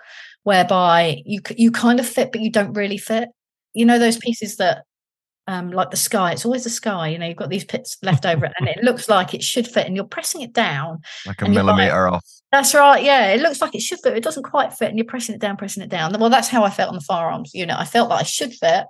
[0.43, 3.29] whereby you you kind of fit but you don't really fit.
[3.75, 4.85] You know those pieces that
[5.47, 6.31] um, like the sky.
[6.31, 7.09] It's always the sky.
[7.09, 9.85] You know, you've got these pits left over and it looks like it should fit,
[9.85, 11.01] and you're pressing it down.
[11.25, 12.25] Like a millimeter off.
[12.51, 13.03] That's right.
[13.03, 14.17] Yeah, it looks like it should fit.
[14.17, 16.17] It doesn't quite fit, and you're pressing it down, pressing it down.
[16.19, 17.75] Well, that's how I felt on the firearms unit.
[17.77, 18.85] I felt that I should fit,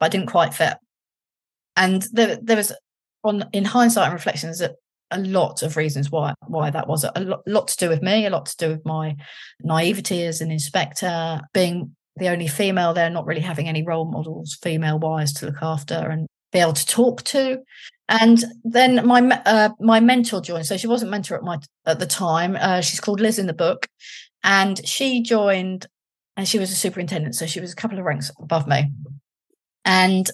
[0.00, 0.74] but I didn't quite fit.
[1.76, 2.72] And there, there was,
[3.22, 4.74] on in hindsight and reflections, a,
[5.10, 8.26] a lot of reasons why why that was a lot, lot to do with me,
[8.26, 9.16] a lot to do with my
[9.60, 14.58] naivety as an inspector, being the only female there, not really having any role models,
[14.62, 17.62] female wise, to look after and be able to talk to.
[18.08, 20.66] And then my uh, my mentor joined.
[20.66, 22.56] So she wasn't mentor at my at the time.
[22.60, 23.86] Uh, she's called Liz in the book,
[24.44, 25.86] and she joined,
[26.36, 27.34] and she was a superintendent.
[27.34, 28.92] So she was a couple of ranks above me,
[29.84, 30.30] and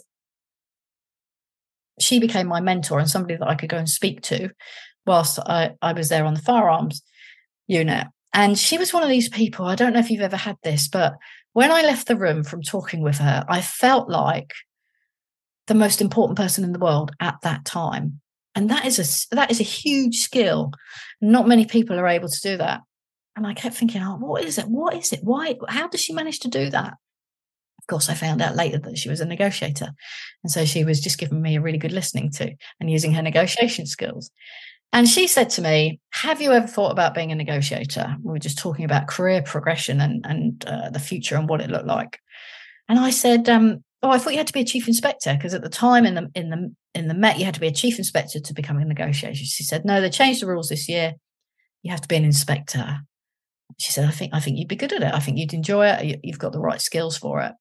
[2.01, 4.51] she became my mentor and somebody that I could go and speak to
[5.07, 7.03] whilst I, I was there on the firearms
[7.67, 8.07] unit.
[8.35, 9.65] And she was one of these people.
[9.65, 11.15] I don't know if you've ever had this, but
[11.59, 14.53] when I left the room from talking with her, I felt like
[15.67, 18.21] the most important person in the world at that time.
[18.55, 20.71] And that is a that is a huge skill.
[21.21, 22.83] Not many people are able to do that.
[23.35, 24.69] And I kept thinking, oh, what is it?
[24.69, 25.19] What is it?
[25.25, 25.57] Why?
[25.69, 26.93] How does she manage to do that?
[27.81, 29.91] Of course, I found out later that she was a negotiator.
[30.45, 33.23] And so she was just giving me a really good listening to and using her
[33.23, 34.31] negotiation skills.
[34.93, 38.17] And she said to me, Have you ever thought about being a negotiator?
[38.23, 41.71] We were just talking about career progression and, and uh, the future and what it
[41.71, 42.19] looked like.
[42.89, 45.55] And I said, um, Oh, I thought you had to be a chief inspector because
[45.55, 47.73] at the time in the in the in the Met you had to be a
[47.73, 49.35] chief inspector to become a negotiator.
[49.35, 51.15] She said, No, they changed the rules this year.
[51.83, 53.01] You have to be an inspector.
[53.79, 55.13] She said, I think I think you'd be good at it.
[55.13, 56.21] I think you'd enjoy it.
[56.23, 57.53] You've got the right skills for it.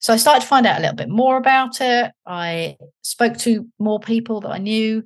[0.00, 2.12] So I started to find out a little bit more about it.
[2.26, 5.04] I spoke to more people that I knew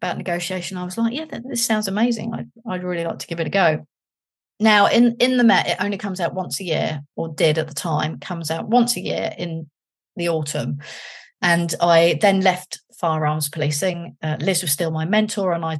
[0.00, 0.78] about negotiation.
[0.78, 2.32] I was like, yeah, this sounds amazing.
[2.32, 3.86] I'd, I'd really like to give it a go.
[4.58, 7.68] Now, in, in the Met, it only comes out once a year, or did at
[7.68, 9.70] the time, comes out once a year in
[10.16, 10.78] the autumn.
[11.42, 14.16] And I then left firearms policing.
[14.22, 15.78] Uh, Liz was still my mentor, and I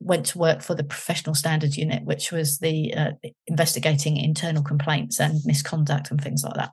[0.00, 3.12] went to work for the professional standards unit, which was the uh,
[3.46, 6.72] investigating internal complaints and misconduct and things like that.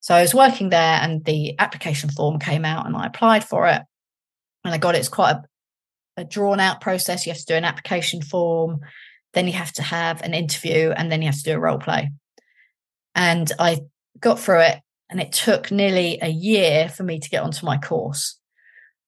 [0.00, 3.66] So I was working there, and the application form came out, and I applied for
[3.68, 3.82] it
[4.64, 4.98] and I got it.
[4.98, 5.42] It's quite a,
[6.18, 7.26] a drawn out process.
[7.26, 8.80] You have to do an application form,
[9.34, 11.78] then you have to have an interview, and then you have to do a role
[11.78, 12.10] play.
[13.14, 13.80] And I
[14.18, 17.78] got through it, and it took nearly a year for me to get onto my
[17.78, 18.38] course.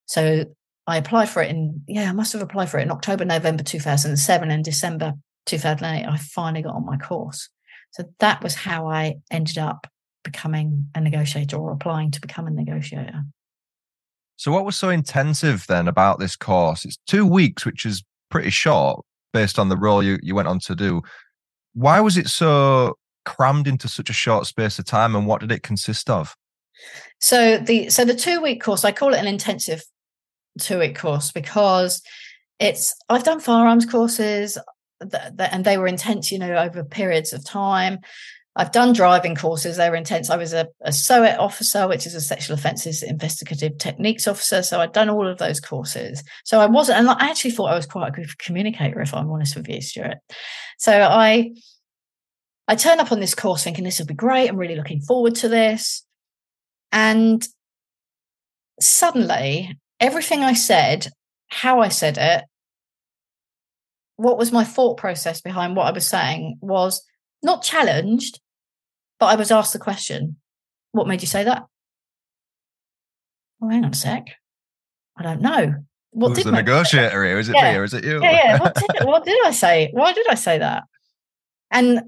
[0.07, 0.45] So
[0.87, 3.63] I applied for it in, yeah, I must have applied for it in October, November
[3.63, 5.15] 2007, and December
[5.47, 7.49] 2008, I finally got on my course.
[7.93, 9.87] So that was how I ended up
[10.25, 13.23] becoming a negotiator or applying to become a negotiator.
[14.37, 16.85] So, what was so intensive then about this course?
[16.85, 20.61] It's two weeks, which is pretty short based on the role you, you went on
[20.61, 21.03] to do.
[21.75, 25.53] Why was it so crammed into such a short space of time, and what did
[25.53, 26.35] it consist of?
[27.21, 29.85] So the so the two week course, I call it an intensive
[30.61, 32.03] two week course because
[32.59, 34.59] it's I've done firearms courses
[35.01, 37.99] and they were intense, you know, over periods of time.
[38.57, 39.77] I've done driving courses.
[39.77, 40.31] They were intense.
[40.31, 44.63] I was a, a SOIT officer, which is a sexual offences investigative techniques officer.
[44.63, 46.23] So I'd done all of those courses.
[46.45, 49.31] So I wasn't, and I actually thought I was quite a good communicator, if I'm
[49.31, 50.19] honest with you, Stuart.
[50.79, 51.53] So I,
[52.69, 54.49] I turned up on this course thinking this will be great.
[54.49, 56.07] I'm really looking forward to this.
[56.93, 57.47] And
[58.81, 61.09] suddenly, everything I said,
[61.49, 62.45] how I said it,
[64.17, 67.05] what was my thought process behind what I was saying was
[67.43, 68.41] not challenged,
[69.25, 70.37] but I was asked the question,
[70.93, 71.65] what made you say that?
[73.63, 74.29] Oh, hang on a sec.
[75.17, 75.75] I don't know.
[76.11, 77.39] What Who's did the negotiator here?
[77.39, 77.73] Is it yeah.
[77.73, 78.23] me or is it you?
[78.23, 78.59] Yeah, yeah.
[78.61, 79.91] What did, what did I say?
[79.93, 80.85] Why did I say that?
[81.71, 82.03] And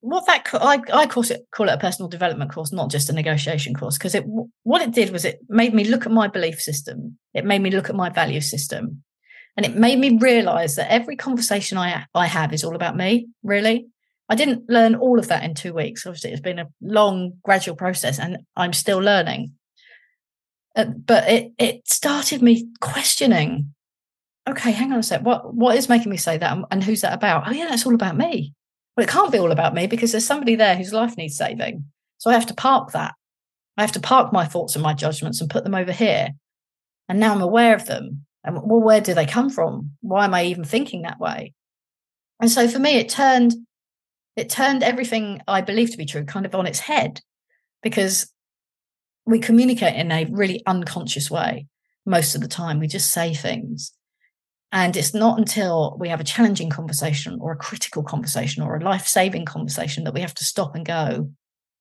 [0.00, 3.12] what that I, I call it call it a personal development course, not just a
[3.12, 4.24] negotiation course, because it
[4.62, 7.18] what it did was it made me look at my belief system.
[7.34, 9.02] It made me look at my value system,
[9.56, 13.28] and it made me realize that every conversation I I have is all about me.
[13.42, 13.88] Really,
[14.28, 16.06] I didn't learn all of that in two weeks.
[16.06, 19.52] Obviously, it's been a long, gradual process, and I'm still learning.
[20.74, 23.72] Uh, but it it started me questioning.
[24.48, 25.22] Okay, hang on a sec.
[25.22, 27.46] What what is making me say that, and who's that about?
[27.46, 28.52] Oh yeah, that's all about me.
[28.96, 31.84] Well, it can't be all about me because there's somebody there whose life needs saving.
[32.18, 33.14] So I have to park that.
[33.76, 36.30] I have to park my thoughts and my judgments and put them over here.
[37.08, 38.26] And now I'm aware of them.
[38.42, 39.92] And well, where do they come from?
[40.00, 41.52] Why am I even thinking that way?
[42.40, 43.54] And so for me, it turned
[44.36, 47.20] it turned everything I believe to be true kind of on its head
[47.82, 48.30] because
[49.24, 51.66] we communicate in a really unconscious way
[52.04, 52.78] most of the time.
[52.78, 53.92] We just say things.
[54.72, 58.84] And it's not until we have a challenging conversation or a critical conversation or a
[58.84, 61.30] life saving conversation that we have to stop and go,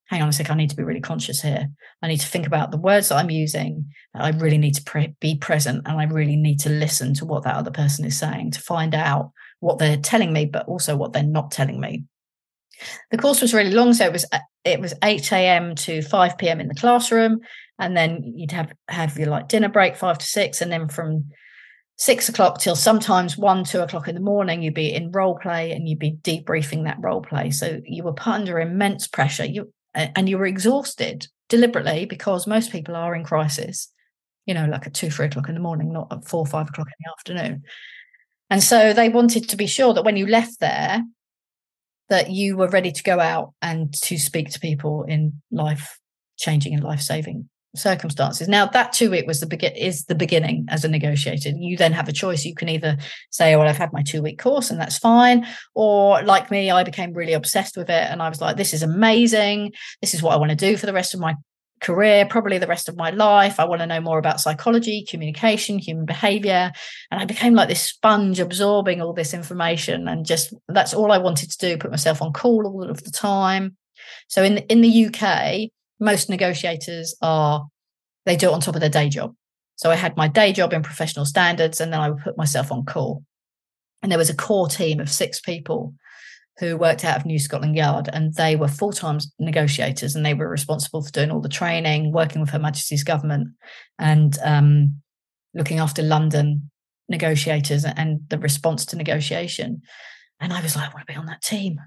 [0.06, 1.68] hang on a sec, I need to be really conscious here.
[2.02, 3.92] I need to think about the words that I'm using.
[4.14, 7.44] I really need to pre- be present and I really need to listen to what
[7.44, 11.12] that other person is saying to find out what they're telling me, but also what
[11.12, 12.04] they're not telling me.
[13.12, 15.76] The course was really long, so it was uh, it was 8 a.m.
[15.76, 16.60] to 5 p.m.
[16.60, 17.40] in the classroom,
[17.80, 21.26] and then you'd have have your like dinner break five to six, and then from
[21.98, 25.72] six o'clock till sometimes one, two o'clock in the morning, you'd be in role play
[25.72, 27.52] and you'd be debriefing that role play.
[27.52, 29.46] So you were put under immense pressure.
[29.46, 33.90] You and you were exhausted deliberately because most people are in crisis,
[34.46, 36.88] you know, like at two, three o'clock in the morning, not at four, five o'clock
[36.88, 37.64] in the afternoon.
[38.50, 41.02] And so they wanted to be sure that when you left there,
[42.10, 46.00] that you were ready to go out and to speak to people in life
[46.38, 48.48] changing and life saving circumstances.
[48.48, 51.50] Now that two week was the begin is the beginning as a negotiator.
[51.50, 52.46] You then have a choice.
[52.46, 52.98] You can either
[53.32, 56.84] say, "Well, I've had my two week course and that's fine," or like me, I
[56.84, 59.74] became really obsessed with it and I was like, "This is amazing.
[60.02, 61.36] This is what I want to do for the rest of my
[61.86, 63.60] career, probably the rest of my life.
[63.60, 66.72] I want to know more about psychology, communication, human behavior.
[67.12, 71.20] And I became like this sponge absorbing all this information and just that's all I
[71.20, 73.78] wanted to do, put myself on call all of the time.
[74.28, 75.70] So in in the UK,
[76.00, 77.66] most negotiators are
[78.26, 79.36] they do it on top of their day job.
[79.76, 82.72] So I had my day job in professional standards and then I would put myself
[82.72, 83.24] on call.
[84.02, 85.94] And there was a core team of six people
[86.60, 90.50] who worked out of New Scotland Yard and they were full-time negotiators and they were
[90.50, 93.50] responsible for doing all the training, working with Her Majesty's government
[94.00, 95.02] and um,
[95.54, 96.72] looking after London
[97.10, 99.82] negotiators and the response to negotiation.
[100.40, 101.80] And I was like, I want to be on that team.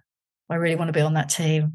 [0.50, 1.72] I really want to be on that team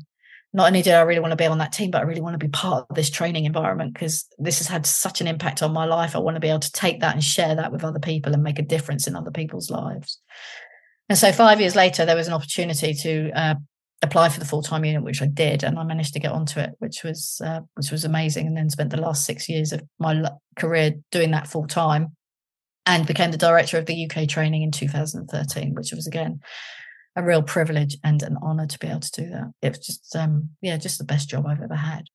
[0.53, 2.35] not only did I really want to be on that team, but I really want
[2.35, 5.73] to be part of this training environment because this has had such an impact on
[5.73, 6.15] my life.
[6.15, 8.43] I want to be able to take that and share that with other people and
[8.43, 10.19] make a difference in other people's lives.
[11.09, 13.55] And so, five years later, there was an opportunity to uh,
[14.01, 16.59] apply for the full time unit, which I did, and I managed to get onto
[16.59, 18.47] it, which was uh, which was amazing.
[18.47, 20.23] And then spent the last six years of my
[20.57, 22.15] career doing that full time,
[22.85, 26.39] and became the director of the UK training in 2013, which was again
[27.15, 29.51] a real privilege and an honor to be able to do that.
[29.61, 32.05] It was just, um, yeah, just the best job I've ever had.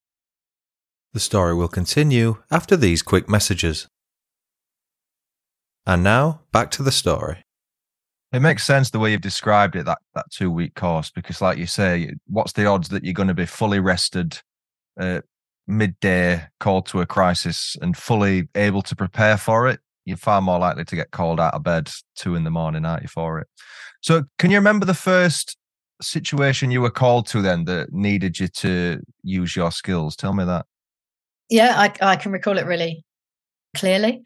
[1.12, 3.87] The story will continue after these quick messages.
[5.87, 7.44] And now back to the story.
[8.32, 11.56] It makes sense the way you've described it, that, that two week course, because, like
[11.56, 14.40] you say, what's the odds that you're going to be fully rested,
[15.00, 15.22] uh,
[15.66, 19.80] midday, called to a crisis, and fully able to prepare for it?
[20.04, 23.02] You're far more likely to get called out of bed two in the morning, aren't
[23.02, 23.46] you, for it?
[24.02, 25.56] So, can you remember the first
[26.02, 30.16] situation you were called to then that needed you to use your skills?
[30.16, 30.66] Tell me that.
[31.48, 33.04] Yeah, I, I can recall it really
[33.74, 34.22] clearly.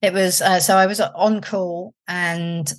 [0.00, 2.72] It was uh, so I was on call and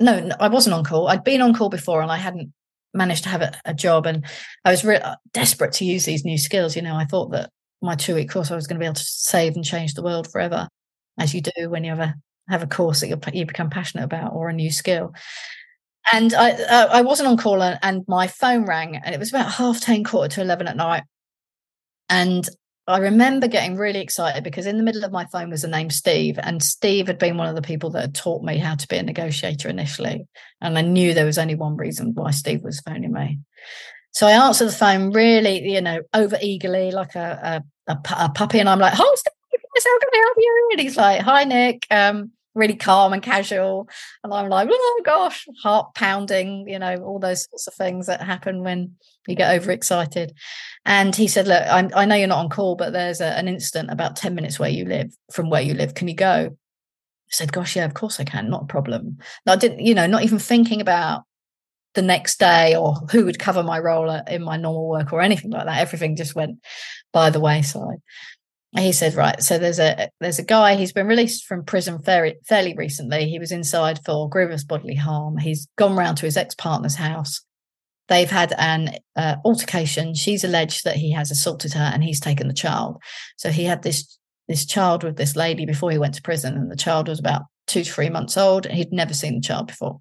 [0.00, 1.08] no, I wasn't on call.
[1.08, 2.52] I'd been on call before and I hadn't
[2.94, 4.24] managed to have a, a job and
[4.64, 6.74] I was re- uh, desperate to use these new skills.
[6.74, 7.50] You know, I thought that
[7.82, 10.02] my two week course I was going to be able to save and change the
[10.02, 10.68] world forever,
[11.18, 12.14] as you do when you have a
[12.48, 15.14] have a course that you become passionate about or a new skill
[16.12, 19.30] and I uh, I wasn't on call and, and, my phone rang and it was
[19.30, 21.04] about half 10 quarter to 11 at night
[22.08, 22.48] and
[22.86, 25.90] I remember getting really excited because in the middle of my phone was the name
[25.90, 28.88] Steve and Steve had been one of the people that had taught me how to
[28.88, 30.26] be a negotiator initially
[30.60, 33.38] and I knew there was only one reason why Steve was phoning me.
[34.12, 38.28] So I answered the phone really you know over eagerly like a a, a, a
[38.30, 39.34] puppy and I'm like oh Steve
[39.82, 40.68] how can I help you.
[40.72, 43.88] And he's like hi Nick um really calm and casual.
[44.24, 48.22] And I'm like, oh gosh, heart pounding, you know, all those sorts of things that
[48.22, 50.34] happen when you get overexcited.
[50.84, 53.48] And he said, look, I'm, i know you're not on call, but there's a, an
[53.48, 55.94] incident about 10 minutes where you live from where you live.
[55.94, 56.50] Can you go?
[56.50, 58.50] I said, gosh, yeah, of course I can.
[58.50, 59.18] Not a problem.
[59.46, 61.22] I didn't, you know, not even thinking about
[61.94, 65.20] the next day or who would cover my role uh, in my normal work or
[65.20, 65.78] anything like that.
[65.78, 66.58] Everything just went
[67.12, 67.98] by the wayside
[68.78, 70.76] he said, right, so there's a there's a guy.
[70.76, 73.28] He's been released from prison fairly fairly recently.
[73.28, 75.38] He was inside for grievous bodily harm.
[75.38, 77.40] He's gone round to his ex partner's house.
[78.08, 80.14] They've had an uh, altercation.
[80.14, 82.98] She's alleged that he has assaulted her, and he's taken the child.
[83.36, 86.70] So he had this this child with this lady before he went to prison, and
[86.70, 88.66] the child was about two to three months old.
[88.66, 90.00] And he'd never seen the child before.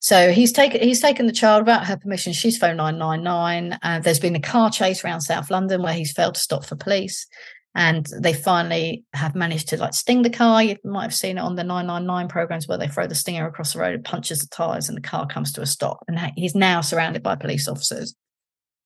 [0.00, 2.32] So he's taken he's taken the child without her permission.
[2.32, 3.78] She's phoned nine nine nine.
[3.84, 6.74] Uh, there's been a car chase around South London where he's failed to stop for
[6.74, 7.28] police
[7.74, 10.62] and they finally have managed to like sting the car.
[10.62, 13.72] You might have seen it on the 999 programs where they throw the stinger across
[13.72, 16.04] the road, punches the tires, and the car comes to a stop.
[16.06, 18.14] And he's now surrounded by police officers.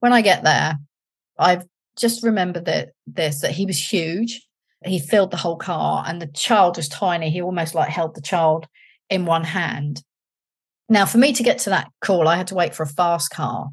[0.01, 0.79] When I get there,
[1.39, 1.65] I've
[1.99, 4.41] just remembered that this that he was huge.
[4.85, 7.31] He filled the whole car, and the child was tiny.
[7.31, 8.67] He almost like held the child
[9.11, 10.03] in one hand.
[10.89, 13.31] Now, for me to get to that call, I had to wait for a fast
[13.31, 13.71] car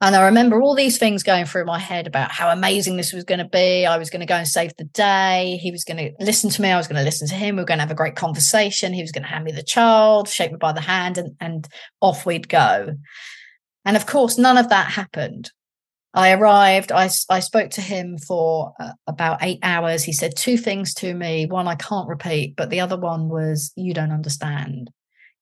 [0.00, 3.24] And I remember all these things going through my head about how amazing this was
[3.24, 3.84] going to be.
[3.84, 5.58] I was going to go and save the day.
[5.60, 6.70] He was going to listen to me.
[6.70, 7.56] I was going to listen to him.
[7.56, 8.92] We were going to have a great conversation.
[8.92, 11.66] He was going to hand me the child, shake me by the hand, and, and
[12.00, 12.94] off we'd go.
[13.84, 15.50] And of course, none of that happened.
[16.14, 16.92] I arrived.
[16.92, 20.04] I, I spoke to him for uh, about eight hours.
[20.04, 21.46] He said two things to me.
[21.46, 24.90] One I can't repeat, but the other one was, You don't understand.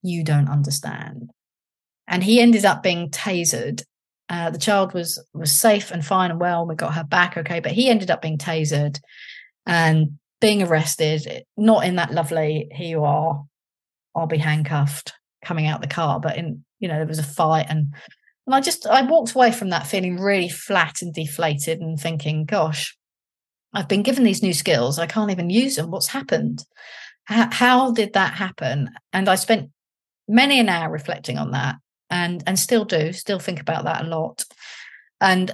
[0.02, 1.30] You don't understand.
[2.08, 3.82] And he ended up being tasered
[4.28, 6.66] uh, the child was was safe and fine and well.
[6.66, 9.00] We got her back okay, but he ended up being tasered
[9.66, 11.44] and being arrested.
[11.56, 13.44] Not in that lovely "here you are,
[14.14, 15.12] I'll be handcuffed"
[15.44, 17.94] coming out the car, but in you know there was a fight and
[18.46, 22.44] and I just I walked away from that feeling really flat and deflated and thinking,
[22.46, 22.96] "Gosh,
[23.72, 24.98] I've been given these new skills.
[24.98, 25.90] I can't even use them.
[25.90, 26.64] What's happened?
[27.24, 29.70] How, how did that happen?" And I spent
[30.28, 31.76] many an hour reflecting on that
[32.10, 34.44] and and still do still think about that a lot
[35.20, 35.52] and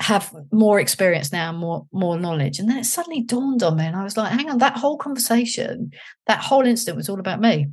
[0.00, 2.58] have more experience now more more knowledge.
[2.58, 4.98] And then it suddenly dawned on me and i was like hang on that whole
[4.98, 5.92] conversation
[6.26, 7.68] that whole incident was all about me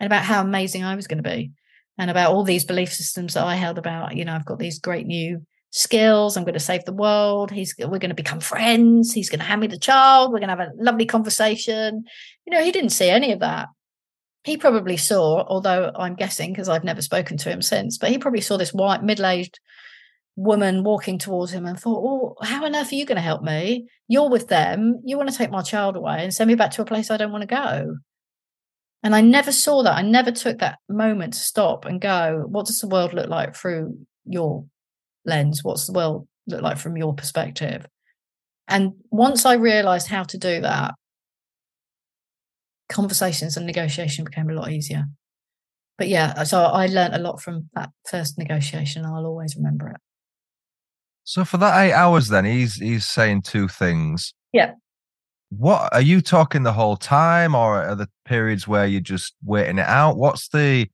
[0.00, 1.50] and about how amazing i was going to be
[1.98, 4.78] and about all these belief systems that i held about you know i've got these
[4.78, 9.12] great new skills i'm going to save the world he's we're going to become friends
[9.12, 12.04] he's going to hand me the child we're going to have a lovely conversation.
[12.46, 13.68] You know he didn't see any of that
[14.44, 18.18] he probably saw, although I'm guessing because I've never spoken to him since, but he
[18.18, 19.58] probably saw this white middle aged
[20.36, 23.42] woman walking towards him and thought, well, how on earth are you going to help
[23.42, 23.86] me?
[24.06, 25.00] You're with them.
[25.04, 27.16] You want to take my child away and send me back to a place I
[27.16, 27.96] don't want to go.
[29.02, 29.96] And I never saw that.
[29.96, 33.54] I never took that moment to stop and go, what does the world look like
[33.54, 34.66] through your
[35.24, 35.62] lens?
[35.62, 37.86] What's the world look like from your perspective?
[38.66, 40.94] And once I realized how to do that,
[42.88, 45.04] conversations and negotiation became a lot easier.
[45.96, 49.04] But yeah, so I learned a lot from that first negotiation.
[49.04, 49.96] I'll always remember it.
[51.24, 54.34] So for that eight hours, then he's he's saying two things.
[54.52, 54.72] Yeah.
[55.50, 59.78] What are you talking the whole time, or are the periods where you're just waiting
[59.78, 60.16] it out?
[60.16, 60.88] What's the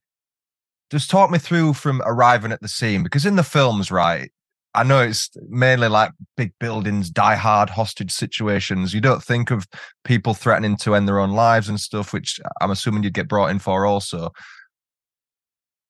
[0.91, 4.31] just talk me through from arriving at the scene because in the films, right,
[4.73, 8.93] I know it's mainly like big buildings, die hard hostage situations.
[8.93, 9.67] You don't think of
[10.05, 13.51] people threatening to end their own lives and stuff, which I'm assuming you'd get brought
[13.51, 14.31] in for also.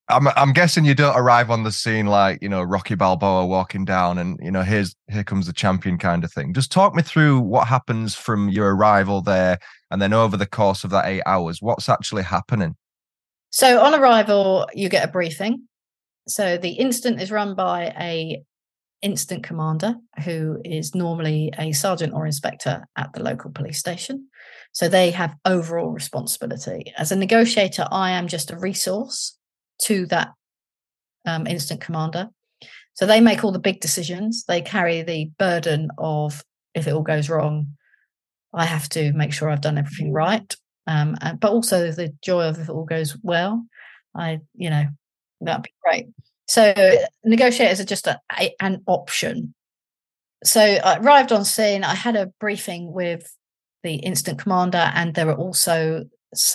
[0.09, 3.85] I'm I'm guessing you don't arrive on the scene like, you know, Rocky Balboa walking
[3.85, 6.53] down and, you know, here's here comes the champion kind of thing.
[6.53, 9.59] Just talk me through what happens from your arrival there
[9.91, 12.75] and then over the course of that eight hours, what's actually happening.
[13.51, 15.67] So on arrival, you get a briefing.
[16.27, 18.41] So the incident is run by a
[19.01, 24.27] incident commander, who is normally a sergeant or inspector at the local police station.
[24.73, 26.93] So they have overall responsibility.
[26.97, 29.37] As a negotiator, I am just a resource
[29.83, 30.29] to that
[31.25, 32.29] um, incident commander.
[32.93, 34.43] So they make all the big decisions.
[34.47, 36.43] They carry the burden of
[36.73, 37.75] if it all goes wrong,
[38.53, 40.55] I have to make sure I've done everything right.
[40.87, 43.65] Um, and, but also the joy of if it all goes well,
[44.15, 44.85] I, you know,
[45.39, 46.07] that'd be great.
[46.51, 46.73] So
[47.23, 49.53] negotiators are just a, a, an option.
[50.43, 51.85] So I arrived on scene.
[51.85, 53.33] I had a briefing with
[53.83, 56.03] the incident commander, and there were also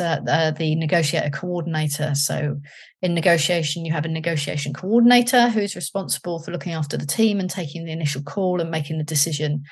[0.00, 2.14] uh, the negotiator coordinator.
[2.14, 2.60] So
[3.00, 7.48] in negotiation, you have a negotiation coordinator who's responsible for looking after the team and
[7.48, 9.64] taking the initial call and making the decision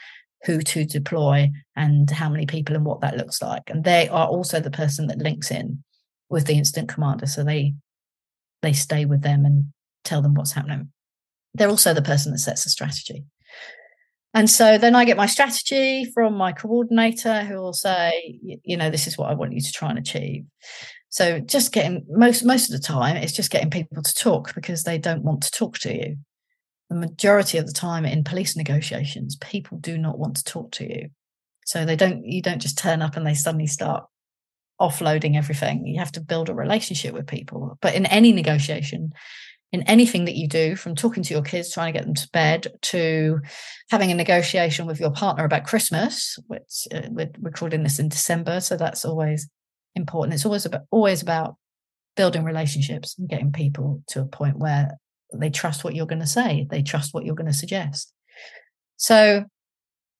[0.46, 3.64] who to deploy and how many people and what that looks like.
[3.66, 5.84] And they are also the person that links in
[6.30, 7.26] with the incident commander.
[7.26, 7.74] So they
[8.62, 9.66] they stay with them and
[10.04, 10.90] tell them what's happening.
[11.54, 13.24] They're also the person that sets the strategy.
[14.34, 18.90] And so then I get my strategy from my coordinator who will say, you know,
[18.90, 20.44] this is what I want you to try and achieve.
[21.08, 24.82] So just getting most most of the time, it's just getting people to talk because
[24.82, 26.16] they don't want to talk to you.
[26.90, 30.84] The majority of the time in police negotiations, people do not want to talk to
[30.84, 31.10] you.
[31.66, 34.04] So they don't you don't just turn up and they suddenly start
[34.80, 35.86] offloading everything.
[35.86, 37.78] You have to build a relationship with people.
[37.80, 39.12] But in any negotiation,
[39.74, 42.28] in anything that you do, from talking to your kids, trying to get them to
[42.32, 43.40] bed, to
[43.90, 48.60] having a negotiation with your partner about Christmas, which uh, we're recording this in December,
[48.60, 49.48] so that's always
[49.96, 50.34] important.
[50.34, 51.56] It's always about always about
[52.16, 54.92] building relationships and getting people to a point where
[55.36, 58.12] they trust what you're going to say, they trust what you're going to suggest.
[58.96, 59.44] So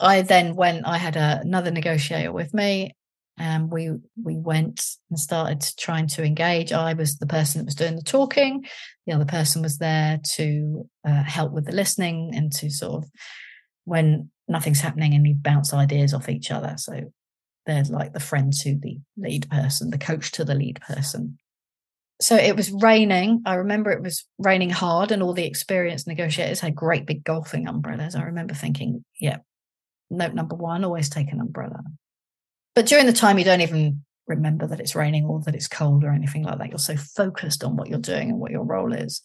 [0.01, 2.97] I then went, I had a, another negotiator with me
[3.37, 3.91] and we
[4.22, 6.72] we went and started trying to engage.
[6.72, 8.64] I was the person that was doing the talking.
[9.07, 13.11] The other person was there to uh, help with the listening and to sort of
[13.85, 16.74] when nothing's happening and you bounce ideas off each other.
[16.76, 17.12] So
[17.66, 21.39] they're like the friend to the lead person, the coach to the lead person.
[22.20, 23.43] so it was raining.
[23.47, 27.66] I remember it was raining hard, and all the experienced negotiators had great big golfing
[27.66, 28.14] umbrellas.
[28.14, 29.39] I remember thinking, yeah,
[30.11, 31.82] note number one, always take an umbrella.
[32.75, 36.03] But during the time, you don't even remember that it's raining or that it's cold
[36.05, 36.70] or anything like that.
[36.70, 39.22] You're so focused on what you're doing and what your role is.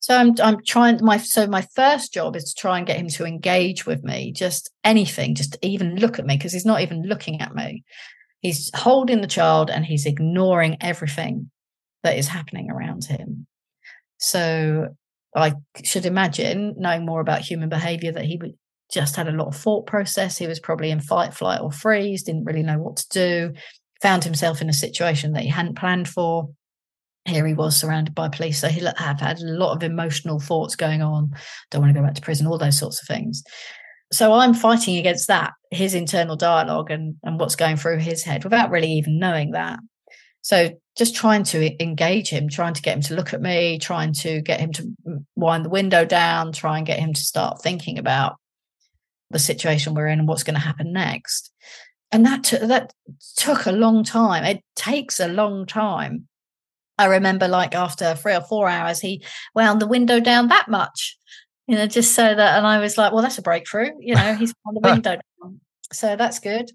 [0.00, 3.08] So I'm I'm trying my so my first job is to try and get him
[3.08, 7.02] to engage with me, just anything, just even look at me because he's not even
[7.02, 7.82] looking at me.
[8.40, 11.50] He's holding the child and he's ignoring everything
[12.04, 13.48] that is happening around him.
[14.18, 14.94] So
[15.34, 18.40] I should imagine, knowing more about human behavior, that he
[18.92, 20.38] just had a lot of thought process.
[20.38, 23.52] He was probably in fight, flight, or freeze, didn't really know what to do,
[24.02, 26.48] found himself in a situation that he hadn't planned for
[27.28, 28.60] here he was surrounded by police.
[28.60, 31.32] So he have had a lot of emotional thoughts going on.
[31.70, 33.42] Don't want to go back to prison, all those sorts of things.
[34.10, 38.44] So I'm fighting against that, his internal dialogue and, and what's going through his head
[38.44, 39.80] without really even knowing that.
[40.40, 44.14] So just trying to engage him, trying to get him to look at me, trying
[44.14, 44.94] to get him to
[45.36, 48.36] wind the window down, try and get him to start thinking about
[49.30, 51.52] the situation we're in and what's going to happen next.
[52.10, 52.92] And that t- that
[53.36, 54.44] took a long time.
[54.44, 56.28] It takes a long time
[56.98, 59.22] I remember like after three or four hours, he
[59.54, 61.16] wound the window down that much,
[61.68, 64.34] you know, just so that, and I was like, well, that's a breakthrough, you know,
[64.34, 65.60] he's on the window down.
[65.92, 66.70] So that's good.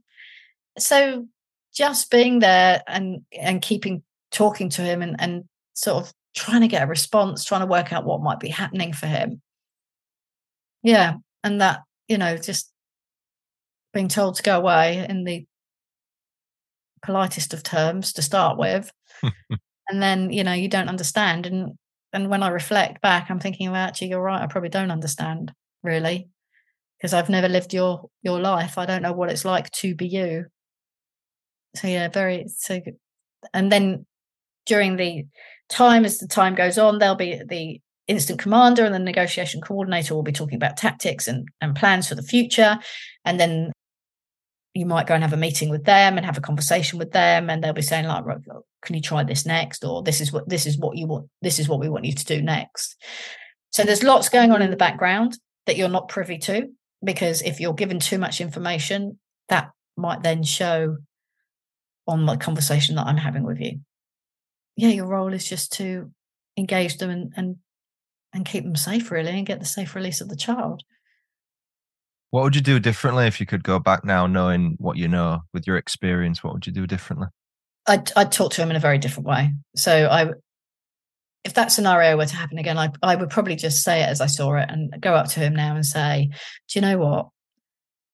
[0.79, 1.27] So
[1.75, 4.01] just being there and, and keeping
[4.31, 5.43] talking to him and, and
[5.73, 8.93] sort of trying to get a response, trying to work out what might be happening
[8.93, 9.41] for him.
[10.81, 11.15] Yeah.
[11.43, 11.81] And that,
[12.13, 12.71] you know, just
[13.91, 15.47] being told to go away in the
[17.03, 18.91] politest of terms to start with.
[19.89, 21.45] And then you know you don't understand.
[21.45, 21.73] And
[22.13, 24.41] and when i reflect back i'm thinking well actually you're right.
[24.41, 25.51] I probably don't understand
[25.83, 26.29] really
[26.97, 28.77] because i've never lived your your life.
[28.77, 30.45] I don't know what it's like to be you.
[31.75, 32.79] So yeah very so
[33.53, 34.05] and then
[34.65, 35.25] during the
[35.67, 40.13] time as the time goes on there'll be the incident commander and the negotiation coordinator
[40.13, 42.77] will be talking about tactics and, and plans for the future.
[43.23, 43.71] And then
[44.73, 47.49] you might go and have a meeting with them and have a conversation with them
[47.49, 48.23] and they'll be saying like
[48.83, 49.85] can you try this next?
[49.85, 52.13] Or this is what this is what you want this is what we want you
[52.13, 53.01] to do next.
[53.71, 56.69] So there's lots going on in the background that you're not privy to
[57.03, 60.97] because if you're given too much information that might then show
[62.07, 63.79] on the conversation that i'm having with you.
[64.75, 66.11] Yeah your role is just to
[66.57, 67.55] engage them and and,
[68.33, 70.83] and keep them safe really and get the safe release of the child
[72.33, 75.43] what would you do differently if you could go back now, knowing what you know
[75.53, 76.43] with your experience?
[76.43, 77.27] What would you do differently?
[77.85, 79.51] I'd, I'd talk to him in a very different way.
[79.75, 80.31] So I,
[81.43, 84.19] if that scenario were to happen again, I, I would probably just say it as
[84.19, 86.31] I saw it and go up to him now and say,
[86.69, 87.27] do you know what?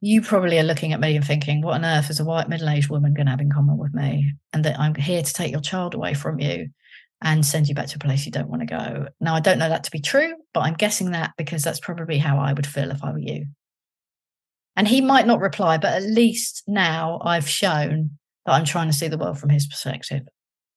[0.02, 2.68] You probably are looking at me and thinking, what on earth is a white middle
[2.68, 4.34] aged woman going to have in common with me?
[4.52, 6.72] And that I'm here to take your child away from you
[7.22, 9.08] and send you back to a place you don't want to go.
[9.20, 12.18] Now, I don't know that to be true, but I'm guessing that because that's probably
[12.18, 13.46] how I would feel if I were you.
[14.76, 18.12] And he might not reply, but at least now I've shown
[18.46, 20.22] that I'm trying to see the world from his perspective.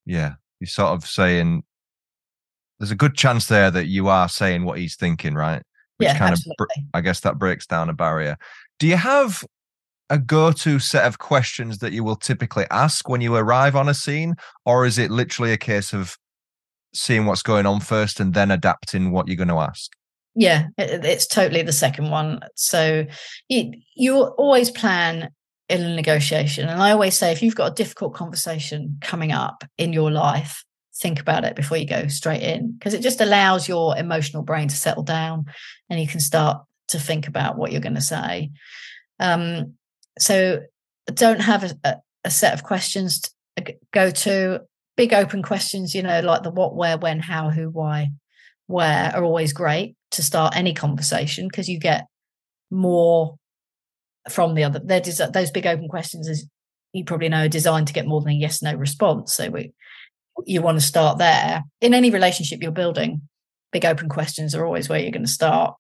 [0.05, 0.35] Yeah.
[0.59, 1.63] You're sort of saying
[2.81, 5.63] there's a good chance there that you are saying what he's thinking, right?
[5.99, 6.67] Which yeah, kind absolutely.
[6.79, 8.37] of, I guess that breaks down a barrier.
[8.81, 9.45] Do you have
[10.11, 13.95] a go-to set of questions that you will typically ask when you arrive on a
[13.95, 14.35] scene,
[14.67, 16.19] or is it literally a case of
[16.95, 19.93] seeing what's going on first and then adapting what you're going to ask?
[20.35, 22.41] Yeah, it's totally the second one.
[22.57, 23.07] So
[23.49, 25.31] you you always plan
[25.69, 29.63] in a negotiation, and I always say if you've got a difficult conversation coming up
[29.77, 30.65] in your life,
[30.97, 34.69] think about it before you go straight in because it just allows your emotional brain
[34.69, 35.45] to settle down,
[35.91, 38.51] and you can start to think about what you're going to say.
[39.21, 39.75] Um,
[40.19, 40.61] so
[41.13, 43.21] don't have a, a, set of questions
[43.57, 44.63] to go to
[44.97, 48.09] big open questions you know like the what where when how who why
[48.67, 52.07] where are always great to start any conversation because you get
[52.71, 53.37] more
[54.31, 54.81] from the other.
[54.83, 56.47] They're des- those big open questions, as
[56.93, 59.35] you probably know, are designed to get more than a yes no response.
[59.35, 59.73] So we,
[60.47, 61.65] you want to start there.
[61.81, 63.23] In any relationship you're building,
[63.73, 65.75] big open questions are always where you're going to start.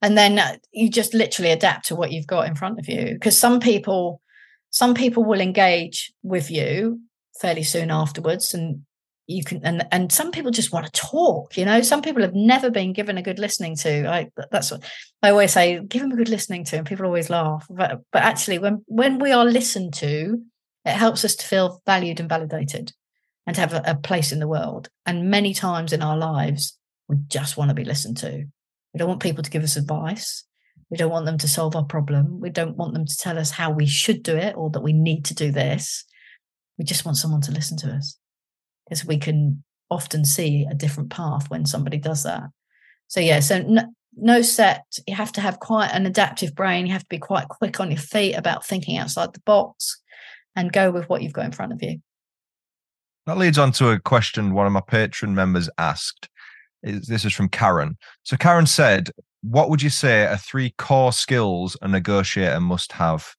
[0.00, 3.14] And then uh, you just literally adapt to what you've got in front of you.
[3.14, 4.20] Because some people,
[4.70, 7.00] some people will engage with you
[7.40, 8.82] fairly soon afterwards and
[9.26, 11.80] you can and and some people just want to talk you know?
[11.82, 14.84] Some people have never been given a good listening to i that's what
[15.22, 18.22] i always say give them a good listening to and people always laugh but but
[18.22, 20.42] actually when when we are listened to
[20.84, 22.92] it helps us to feel valued and validated
[23.46, 26.78] and to have a, a place in the world and many times in our lives
[27.08, 28.44] we just want to be listened to.
[28.92, 30.44] We don't want people to give us advice.
[30.90, 32.40] We don't want them to solve our problem.
[32.40, 34.92] We don't want them to tell us how we should do it or that we
[34.92, 36.04] need to do this
[36.78, 38.18] we just want someone to listen to us
[38.84, 42.44] because we can often see a different path when somebody does that.
[43.08, 43.82] So yeah, so no,
[44.16, 44.84] no set.
[45.06, 46.86] You have to have quite an adaptive brain.
[46.86, 50.00] You have to be quite quick on your feet about thinking outside the box
[50.54, 52.00] and go with what you've got in front of you.
[53.26, 56.28] That leads on to a question one of my Patreon members asked.
[56.82, 57.98] This is from Karen.
[58.22, 59.10] So Karen said,
[59.42, 63.34] "What would you say are three core skills a negotiator must have?"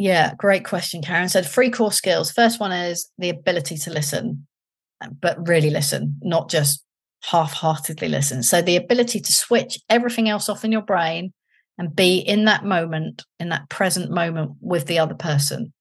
[0.00, 1.28] Yeah, great question, Karen.
[1.28, 2.30] Said three core skills.
[2.30, 4.46] First one is the ability to listen,
[5.20, 6.84] but really listen, not just
[7.24, 8.44] half-heartedly listen.
[8.44, 11.32] So the ability to switch everything else off in your brain
[11.78, 15.72] and be in that moment, in that present moment with the other person.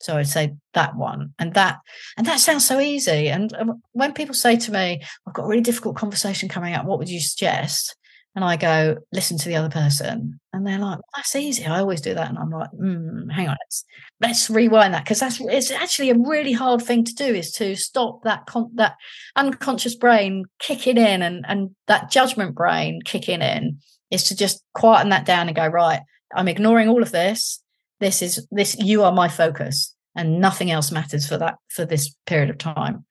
[0.00, 1.78] So I'd say that one, and that,
[2.16, 3.28] and that sounds so easy.
[3.28, 3.52] And
[3.92, 7.08] when people say to me, "I've got a really difficult conversation coming up," what would
[7.08, 7.96] you suggest?
[8.36, 12.00] And I go, listen to the other person, and they're like, "That's easy." I always
[12.00, 13.84] do that, and I'm like, mm, "Hang on, let's
[14.20, 17.76] let's rewind that because that's it's actually a really hard thing to do is to
[17.76, 18.96] stop that con- that
[19.36, 23.78] unconscious brain kicking in and and that judgment brain kicking in
[24.10, 26.00] is to just quieten that down and go right.
[26.34, 27.60] I'm ignoring all of this.
[28.00, 28.76] This is this.
[28.78, 33.04] You are my focus and nothing else matters for that for this period of time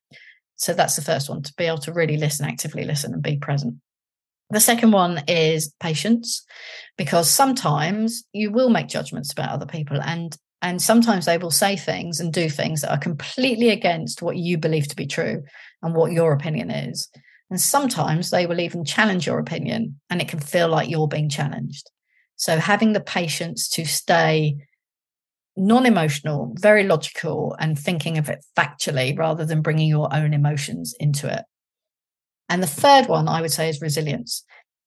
[0.56, 3.38] so that's the first one to be able to really listen actively listen and be
[3.38, 3.76] present
[4.54, 6.46] the second one is patience
[6.98, 11.76] because sometimes you will make judgments about other people and and sometimes they will say
[11.76, 15.44] things and do things that are completely against what you believe to be true
[15.82, 17.10] and what your opinion is
[17.50, 21.30] and sometimes they will even challenge your opinion and it can feel like you're being
[21.30, 21.90] challenged
[22.36, 24.58] so having the patience to stay
[25.56, 30.96] non emotional, very logical, and thinking of it factually rather than bringing your own emotions
[31.00, 31.44] into it.
[32.50, 34.44] And the third one I would say is resilience,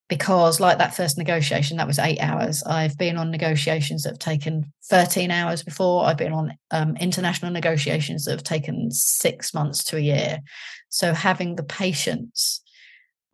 [0.09, 2.63] because like that first negotiation, that was eight hours.
[2.65, 6.05] I've been on negotiations that have taken 13 hours before.
[6.05, 10.39] I've been on um, international negotiations that have taken six months to a year.
[10.91, 12.63] So having the patience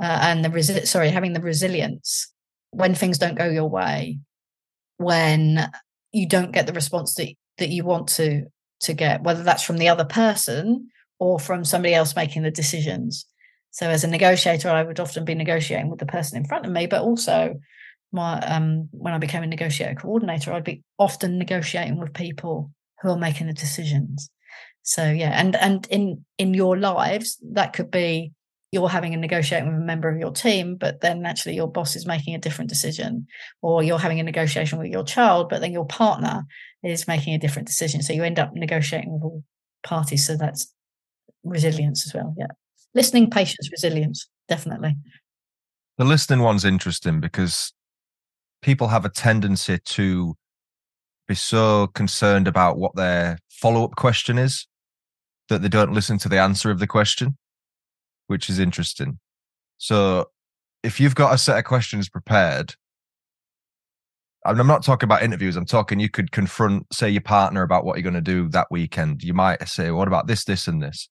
[0.02, 2.32] uh, and the resi- sorry, having the resilience
[2.70, 4.18] when things don't go your way,
[4.96, 5.70] when
[6.12, 8.46] you don't get the response that, that you want to
[8.80, 13.26] to get, whether that's from the other person or from somebody else making the decisions.
[13.72, 16.72] So as a negotiator, I would often be negotiating with the person in front of
[16.72, 17.58] me, but also
[18.12, 22.70] my um, when I became a negotiator coordinator, I'd be often negotiating with people
[23.00, 24.30] who are making the decisions.
[24.82, 28.32] So yeah, and and in in your lives, that could be
[28.72, 31.96] you're having a negotiation with a member of your team, but then actually your boss
[31.96, 33.26] is making a different decision,
[33.62, 36.44] or you're having a negotiation with your child, but then your partner
[36.82, 38.02] is making a different decision.
[38.02, 39.44] So you end up negotiating with all
[39.82, 40.26] parties.
[40.26, 40.72] So that's
[41.44, 42.34] resilience as well.
[42.36, 42.48] Yeah.
[42.94, 44.96] Listening, patience, resilience, definitely.
[45.98, 47.72] The listening one's interesting because
[48.60, 50.34] people have a tendency to
[51.28, 54.66] be so concerned about what their follow up question is
[55.48, 57.36] that they don't listen to the answer of the question
[58.32, 59.18] which is interesting.
[59.78, 60.30] So
[60.82, 62.74] if you've got a set of questions prepared,
[64.44, 65.54] I'm not talking about interviews.
[65.54, 68.68] I'm talking you could confront, say, your partner about what you're going to do that
[68.70, 69.22] weekend.
[69.22, 71.08] You might say, What about this, this, and this?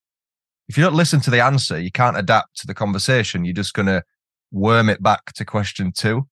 [0.72, 3.44] If you don't listen to the answer, you can't adapt to the conversation.
[3.44, 4.02] You're just going to
[4.52, 6.26] worm it back to question two.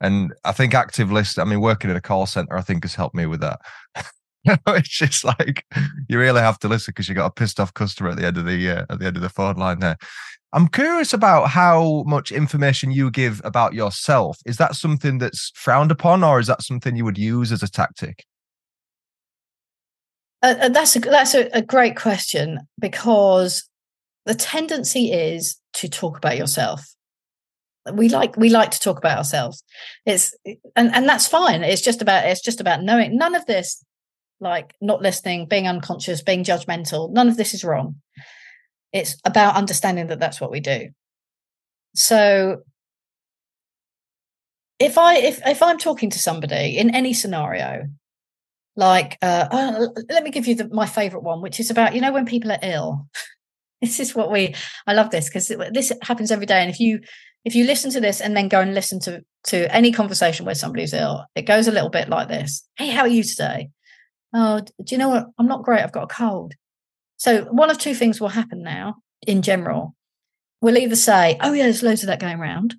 [0.00, 2.94] And I think active list, I mean, working in a call center, I think has
[2.94, 3.58] helped me with that.
[4.46, 5.64] it's just like
[6.08, 8.38] you really have to listen because you got a pissed off customer at the end
[8.38, 9.96] of the uh, at the end of the phone line there.
[10.52, 14.38] I'm curious about how much information you give about yourself.
[14.46, 17.68] Is that something that's frowned upon, or is that something you would use as a
[17.68, 18.26] tactic?
[20.42, 23.68] Uh, uh that's a that's a, a great question because
[24.26, 26.94] the tendency is to talk about yourself
[27.92, 29.62] we like we like to talk about ourselves
[30.04, 30.36] it's
[30.74, 33.84] and and that's fine it's just about it's just about knowing none of this
[34.40, 37.10] like not listening, being unconscious, being judgmental.
[37.10, 37.96] None of this is wrong.
[38.92, 40.90] It's about understanding that that's what we do.
[41.94, 42.62] So
[44.78, 47.88] if I if if I'm talking to somebody in any scenario,
[48.76, 52.00] like uh, uh, let me give you the, my favorite one, which is about you
[52.00, 53.08] know when people are ill.
[53.82, 54.54] this is what we.
[54.86, 57.00] I love this because this happens every day, and if you
[57.44, 60.54] if you listen to this and then go and listen to to any conversation where
[60.54, 62.66] somebody's ill, it goes a little bit like this.
[62.76, 63.70] Hey, how are you today?
[64.36, 65.26] oh, do you know what?
[65.38, 65.82] I'm not great.
[65.82, 66.54] I've got a cold.
[67.16, 68.96] So one of two things will happen now
[69.26, 69.94] in general.
[70.60, 72.74] We'll either say, oh, yeah, there's loads of that going around.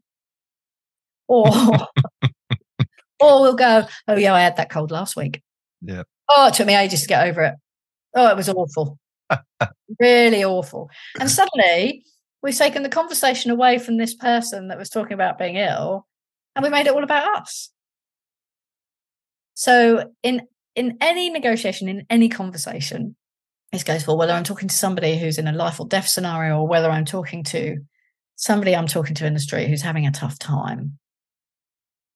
[1.28, 1.48] Or,
[3.20, 5.42] or we'll go, oh, yeah, I had that cold last week.
[5.88, 6.04] Yeah.
[6.30, 7.56] Oh, it took me ages to get over it.
[8.16, 9.00] Oh, it was awful.
[10.00, 10.90] really awful.
[11.20, 12.04] And suddenly
[12.44, 16.06] we've taken the conversation away from this person that was talking about being ill
[16.56, 17.70] and we made it all about us.
[19.54, 20.42] So in
[20.76, 23.16] in any negotiation, in any conversation,
[23.72, 26.60] this goes for whether I'm talking to somebody who's in a life or death scenario
[26.60, 27.78] or whether I'm talking to
[28.36, 31.00] somebody I'm talking to in the street who's having a tough time.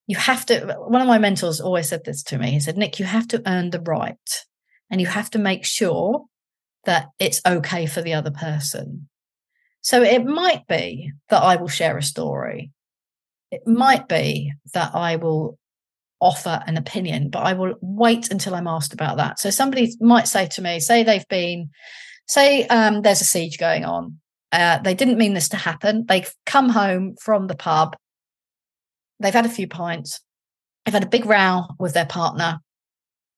[0.06, 2.50] You have to, one of my mentors always said this to me.
[2.50, 4.44] He said, Nick, you have to earn the right
[4.90, 6.24] and you have to make sure
[6.84, 9.08] that it's okay for the other person.
[9.80, 12.72] So it might be that I will share a story.
[13.50, 15.58] It might be that I will
[16.20, 19.40] offer an opinion, but I will wait until I'm asked about that.
[19.40, 21.70] So somebody might say to me, say they've been,
[22.26, 24.18] say um, there's a siege going on.
[24.52, 26.04] Uh, they didn't mean this to happen.
[26.06, 27.96] They've come home from the pub.
[29.22, 30.20] They've had a few pints.
[30.84, 32.60] They've had a big row with their partner.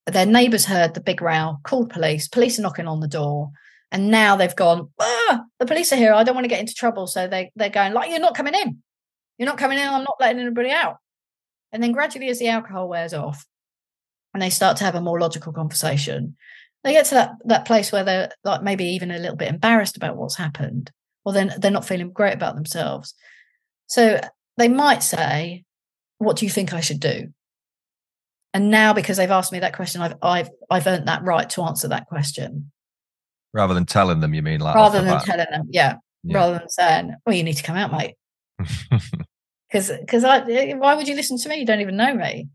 [0.06, 2.28] Their neighbours heard the big row, called police.
[2.28, 3.50] Police are knocking on the door.
[3.92, 6.12] And now they've gone, ah, the police are here.
[6.12, 7.06] I don't want to get into trouble.
[7.06, 8.82] So they, they're going, like, you're not coming in.
[9.38, 9.86] You're not coming in.
[9.86, 10.96] I'm not letting anybody out.
[11.72, 13.44] And then gradually, as the alcohol wears off
[14.32, 16.36] and they start to have a more logical conversation,
[16.82, 19.96] they get to that, that place where they're like maybe even a little bit embarrassed
[19.96, 20.90] about what's happened,
[21.24, 23.14] or then they're not feeling great about themselves.
[23.86, 24.20] So
[24.56, 25.64] they might say,
[26.18, 27.32] What do you think I should do?
[28.52, 31.62] And now, because they've asked me that question, I've I've I've earned that right to
[31.62, 32.70] answer that question.
[33.52, 36.68] Rather than telling them, you mean like rather than telling them, yeah, yeah, Rather than
[36.68, 38.14] saying, "Well, you need to come out, mate,"
[39.68, 41.56] because because I eh, why would you listen to me?
[41.56, 42.48] You don't even know me.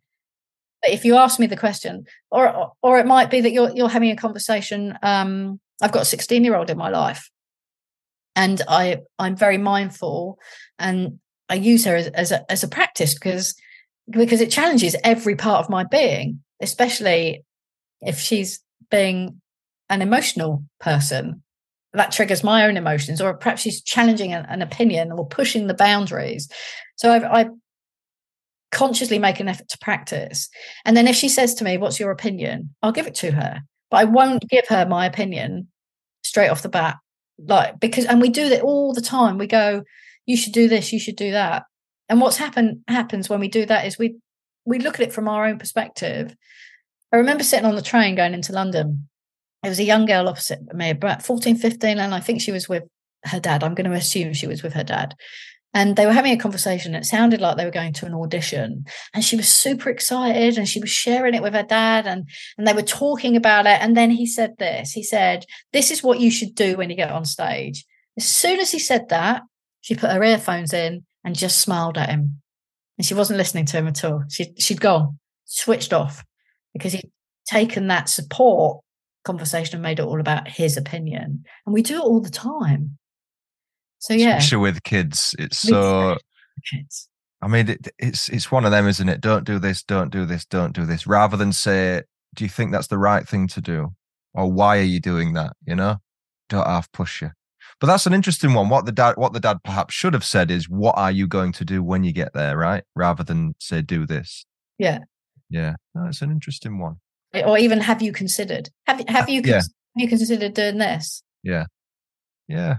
[0.82, 3.90] But if you ask me the question, or or it might be that you're you're
[3.90, 4.98] having a conversation.
[5.04, 7.30] Um, I've got a 16 year old in my life,
[8.36, 10.40] and I I'm very mindful,
[10.78, 11.20] and
[11.50, 13.56] I use her as, as a as a practice because
[14.10, 17.44] because it challenges every part of my being, especially
[18.02, 19.42] if she's being
[19.90, 21.44] an emotional person
[21.94, 25.74] that triggers my own emotions, or perhaps she's challenging an, an opinion or pushing the
[25.74, 26.48] boundaries.
[26.98, 27.50] So I, I
[28.72, 30.50] consciously make an effort to practice.
[30.86, 32.76] And then if she says to me, What's your opinion?
[32.84, 35.68] I'll give it to her, but I won't give her my opinion
[36.24, 36.98] straight off the bat.
[37.40, 39.38] Like, because, and we do that all the time.
[39.38, 39.84] We go,
[40.30, 41.64] You should do this, you should do that.
[42.08, 44.18] And what's happened happens when we do that is we
[44.66, 46.36] we look at it from our own perspective.
[47.12, 49.10] I remember sitting on the train going into London
[49.62, 52.70] there was a young girl opposite me, about 14, 15, and I think she was
[52.70, 52.84] with
[53.26, 53.64] her dad.
[53.64, 55.16] I'm going to assume she was with her dad.
[55.74, 56.96] And they were having a conversation.
[56.96, 58.86] It sounded like they were going to an audition.
[59.14, 62.28] And she was super excited and she was sharing it with her dad and,
[62.58, 63.80] and they were talking about it.
[63.82, 66.96] And then he said this he said, This is what you should do when you
[66.96, 67.86] get on stage.
[68.18, 69.44] As soon as he said that,
[69.82, 72.42] she put her earphones in and just smiled at him.
[72.98, 74.24] And she wasn't listening to him at all.
[74.30, 76.24] She, she'd gone, switched off
[76.74, 77.12] because he'd
[77.48, 78.84] taken that support
[79.24, 81.46] conversation and made it all about his opinion.
[81.66, 82.98] And we do it all the time.
[84.00, 86.18] So yeah, especially with kids, it's uh, so.
[86.70, 87.08] Kids.
[87.42, 89.22] I mean, it, it's it's one of them, isn't it?
[89.22, 91.08] Don't do this, don't do this, don't do this.
[91.08, 92.04] Rather than say,
[92.36, 93.94] "Do you think that's the right thing to do?"
[94.34, 95.98] or "Why are you doing that?" You know,
[96.50, 97.32] don't half push you.
[97.80, 98.70] But that's an interesting one.
[98.70, 101.54] What the dad, what the dad perhaps should have said is, "What are you going
[101.54, 104.46] to do when you get there?" Right, rather than say, "Do this."
[104.78, 105.00] Yeah.
[105.50, 106.98] Yeah, that's an interesting one
[107.34, 108.70] eh, or even have you considered?
[108.88, 109.56] Have have you yeah.
[109.56, 109.66] have
[109.96, 111.24] you considered doing this?
[111.44, 111.66] Yeah,
[112.48, 112.78] yeah,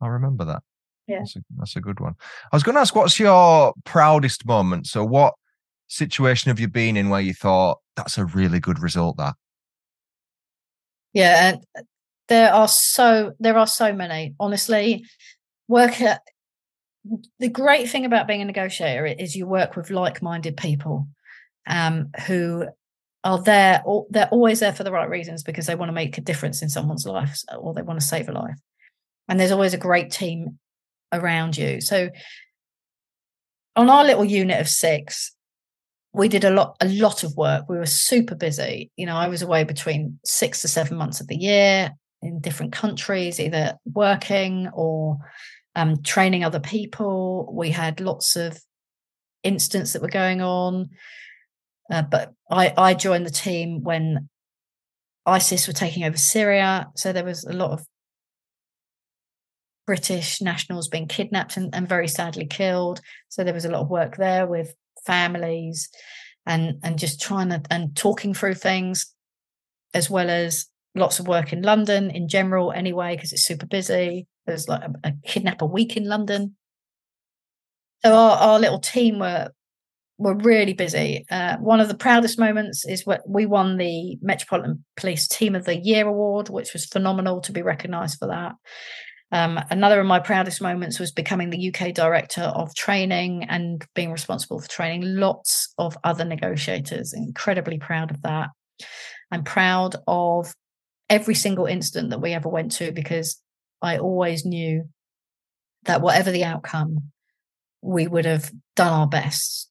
[0.00, 0.62] I remember that.
[1.06, 2.14] Yeah, that's a, that's a good one.
[2.52, 4.86] I was going to ask, what's your proudest moment?
[4.86, 5.34] So, what
[5.88, 9.16] situation have you been in where you thought that's a really good result?
[9.16, 9.34] That.
[11.12, 11.86] Yeah, and
[12.28, 14.34] there are so there are so many.
[14.38, 15.04] Honestly,
[15.68, 16.22] work at
[17.38, 21.08] the great thing about being a negotiator is you work with like-minded people
[21.66, 22.66] um, who
[23.24, 26.22] are there they're always there for the right reasons because they want to make a
[26.22, 28.58] difference in someone's life or they want to save a life.
[29.28, 30.58] And there's always a great team
[31.12, 31.80] around you.
[31.80, 32.10] So
[33.76, 35.34] on our little unit of six
[36.14, 37.68] we did a lot a lot of work.
[37.68, 38.90] We were super busy.
[38.96, 41.92] You know i was away between six to seven months of the year
[42.22, 45.18] in different countries either working or
[45.74, 48.58] um, training other people we had lots of
[49.42, 50.88] incidents that were going on
[51.90, 54.28] uh, but I, I joined the team when
[55.26, 56.90] ISIS were taking over Syria.
[56.96, 57.86] So there was a lot of
[59.86, 63.00] British nationals being kidnapped and, and very sadly killed.
[63.28, 65.88] So there was a lot of work there with families
[66.46, 69.12] and and just trying to and talking through things,
[69.94, 74.26] as well as lots of work in London in general anyway, because it's super busy.
[74.46, 76.56] There's like a, a kidnapper week in London.
[78.04, 79.50] So our, our little team were
[80.18, 81.24] we're really busy.
[81.30, 85.64] Uh, one of the proudest moments is what we won the Metropolitan Police Team of
[85.64, 88.52] the Year award, which was phenomenal to be recognised for that.
[89.32, 94.12] Um, another of my proudest moments was becoming the UK director of training and being
[94.12, 97.14] responsible for training lots of other negotiators.
[97.14, 98.50] Incredibly proud of that.
[99.32, 100.54] I'm proud of
[101.12, 103.38] every single incident that we ever went to because
[103.82, 104.88] I always knew
[105.84, 107.10] that whatever the outcome,
[107.82, 109.68] we would have done our best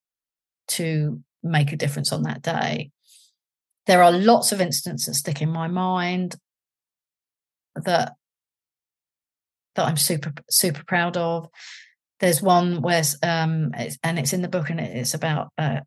[0.67, 2.91] to make a difference on that day.
[3.87, 6.35] There are lots of incidents that stick in my mind
[7.75, 8.13] that
[9.73, 11.49] that I'm super super proud of.
[12.19, 15.79] There's one where, um, it's, and it's in the book, and it's about uh,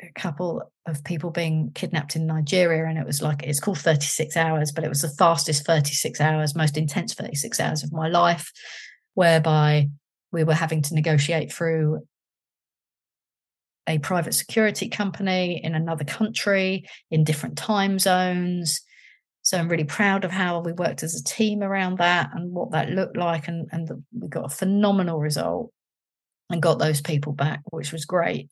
[0.00, 4.36] a couple of people being kidnapped in Nigeria, and it was like it's called 36
[4.36, 8.52] hours, but it was the fastest 36 hours, most intense 36 hours of my life,
[9.14, 9.88] whereby
[10.30, 12.06] we were having to negotiate through
[13.88, 18.80] a private security company in another country in different time zones.
[19.42, 22.72] So I'm really proud of how we worked as a team around that and what
[22.72, 23.48] that looked like.
[23.48, 25.72] And, and we got a phenomenal result
[26.50, 28.50] and got those people back, which was great.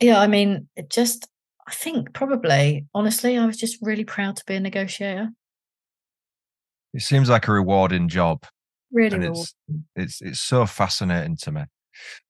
[0.00, 1.28] Yeah, I mean, it just,
[1.66, 5.30] I think probably, honestly, I was just really proud to be a negotiator.
[6.92, 8.44] It seems like a rewarding job.
[8.92, 9.42] Really and rewarding.
[9.42, 9.54] it's
[9.94, 11.62] it's it's so fascinating to me.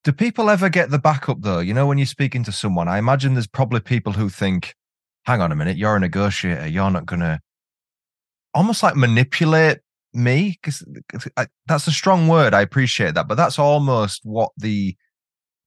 [0.04, 1.60] Do people ever get the backup though?
[1.60, 4.74] You know, when you're speaking to someone, I imagine there's probably people who think,
[5.24, 6.66] hang on a minute, you're a negotiator.
[6.66, 7.40] You're not going to
[8.52, 9.78] almost like manipulate
[10.12, 10.84] me because
[11.66, 12.52] that's a strong word.
[12.52, 14.96] I appreciate that, but that's almost what the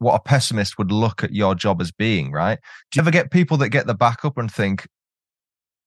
[0.03, 2.59] what a pessimist would look at your job as being, right?
[2.91, 4.87] Do you ever get people that get the backup and think,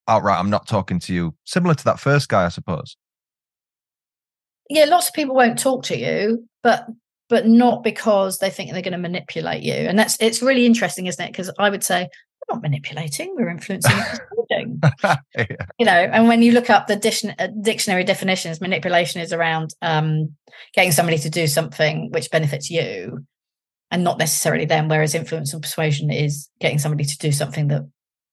[0.08, 1.34] outright, I'm not talking to you?
[1.44, 2.96] Similar to that first guy, I suppose.
[4.68, 6.86] Yeah, lots of people won't talk to you, but
[7.28, 9.74] but not because they think they're going to manipulate you.
[9.74, 11.32] And that's it's really interesting, isn't it?
[11.32, 12.08] Because I would say
[12.48, 13.96] we're not manipulating; we're influencing.
[14.50, 15.16] yeah.
[15.78, 20.34] You know, and when you look up the uh, dictionary definitions, manipulation is around um,
[20.74, 23.24] getting somebody to do something which benefits you,
[23.91, 24.89] and not necessarily them.
[24.89, 27.82] Whereas influence and persuasion is getting somebody to do something that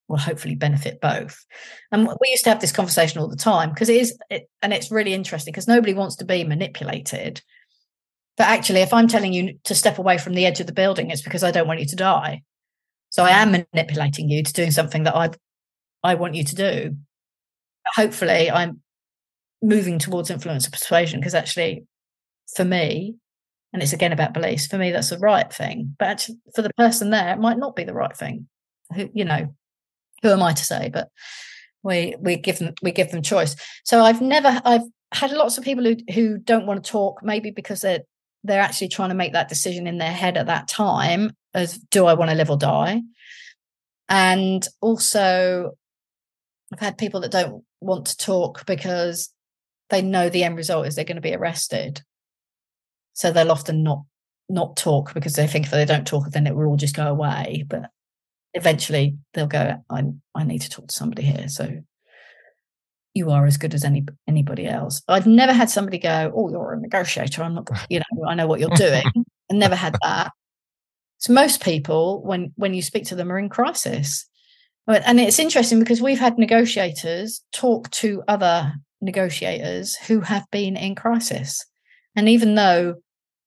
[0.08, 1.46] will hopefully benefit both.
[1.92, 4.74] And we used to have this conversation all the time because it is, it, and
[4.74, 7.42] it's really interesting because nobody wants to be manipulated.
[8.36, 11.12] But actually, if I'm telling you to step away from the edge of the building,
[11.12, 12.42] it's because I don't want you to die.
[13.10, 15.30] So I am manipulating you to doing something that I
[16.04, 16.98] I want you to do.
[17.96, 18.82] Hopefully, I'm
[19.62, 21.86] moving towards influence and persuasion because actually,
[22.56, 23.16] for me,
[23.74, 24.68] and it's again about beliefs.
[24.68, 25.96] For me, that's the right thing.
[25.98, 28.48] But actually, for the person there, it might not be the right thing.
[28.96, 29.54] Who you know,
[30.22, 30.90] who am I to say?
[30.94, 31.10] But
[31.82, 33.56] we we give them we give them choice.
[33.84, 37.52] So I've never I've had lots of people who who don't want to talk, maybe
[37.52, 38.04] because they're
[38.44, 42.06] they're actually trying to make that decision in their head at that time as do
[42.06, 43.02] I want to live or die?
[44.10, 45.72] And also
[46.72, 49.30] I've had people that don't want to talk because
[49.90, 52.02] they know the end result is they're going to be arrested.
[53.14, 54.04] So they'll often not
[54.50, 57.08] not talk because they think if they don't talk, then it will all just go
[57.08, 57.66] away.
[57.68, 57.90] But
[58.54, 60.04] eventually they'll go, I
[60.36, 61.48] I need to talk to somebody here.
[61.48, 61.82] So
[63.14, 65.02] you are as good as any anybody else.
[65.08, 67.44] I've never had somebody go, "Oh, you're a negotiator.
[67.44, 69.06] I'm not, you know, I know what you're doing."
[69.52, 70.32] I never had that.
[71.20, 74.28] So most people, when when you speak to them, are in crisis.
[74.88, 80.96] And it's interesting because we've had negotiators talk to other negotiators who have been in
[80.96, 81.64] crisis,
[82.16, 82.96] and even though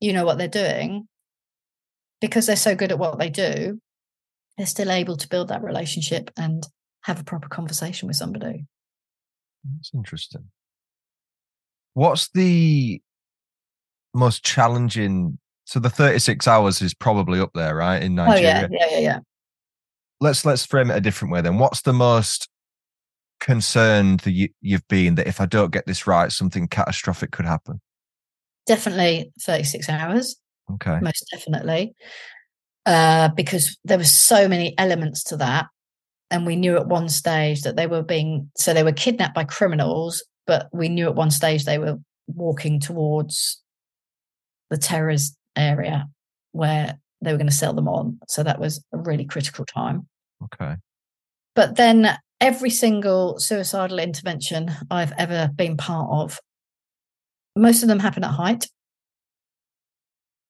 [0.01, 1.09] you know what they're doing,
[2.21, 3.81] because they're so good at what they do,
[4.57, 6.67] they're still able to build that relationship and
[7.03, 8.67] have a proper conversation with somebody.
[9.65, 10.51] That's interesting.
[11.95, 13.01] What's the
[14.15, 15.39] most challenging?
[15.65, 18.03] So the 36 hours is probably up there, right?
[18.03, 18.69] In Nigeria.
[18.71, 19.19] Oh, yeah, yeah, yeah, yeah.
[20.21, 21.59] Let's let's frame it a different way then.
[21.59, 22.49] What's the most
[23.41, 27.45] concerned that you, you've been that if I don't get this right, something catastrophic could
[27.45, 27.81] happen?
[28.67, 30.37] Definitely 36 hours.
[30.75, 30.99] Okay.
[31.01, 31.95] Most definitely.
[32.85, 35.67] Uh, because there were so many elements to that
[36.31, 39.45] and we knew at one stage that they were being so they were kidnapped by
[39.45, 41.97] criminals but we knew at one stage they were
[42.29, 43.63] walking towards
[44.71, 46.07] the terrorist area
[46.53, 50.07] where they were going to sell them on so that was a really critical time
[50.43, 50.77] okay
[51.55, 56.41] but then every single suicidal intervention i've ever been part of
[57.57, 58.69] most of them happen at height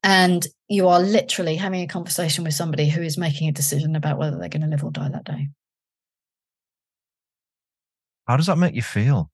[0.02, 4.18] and you are literally having a conversation with somebody who is making a decision about
[4.18, 5.48] whether they're going to live or die that day
[8.26, 9.30] how does that make you feel?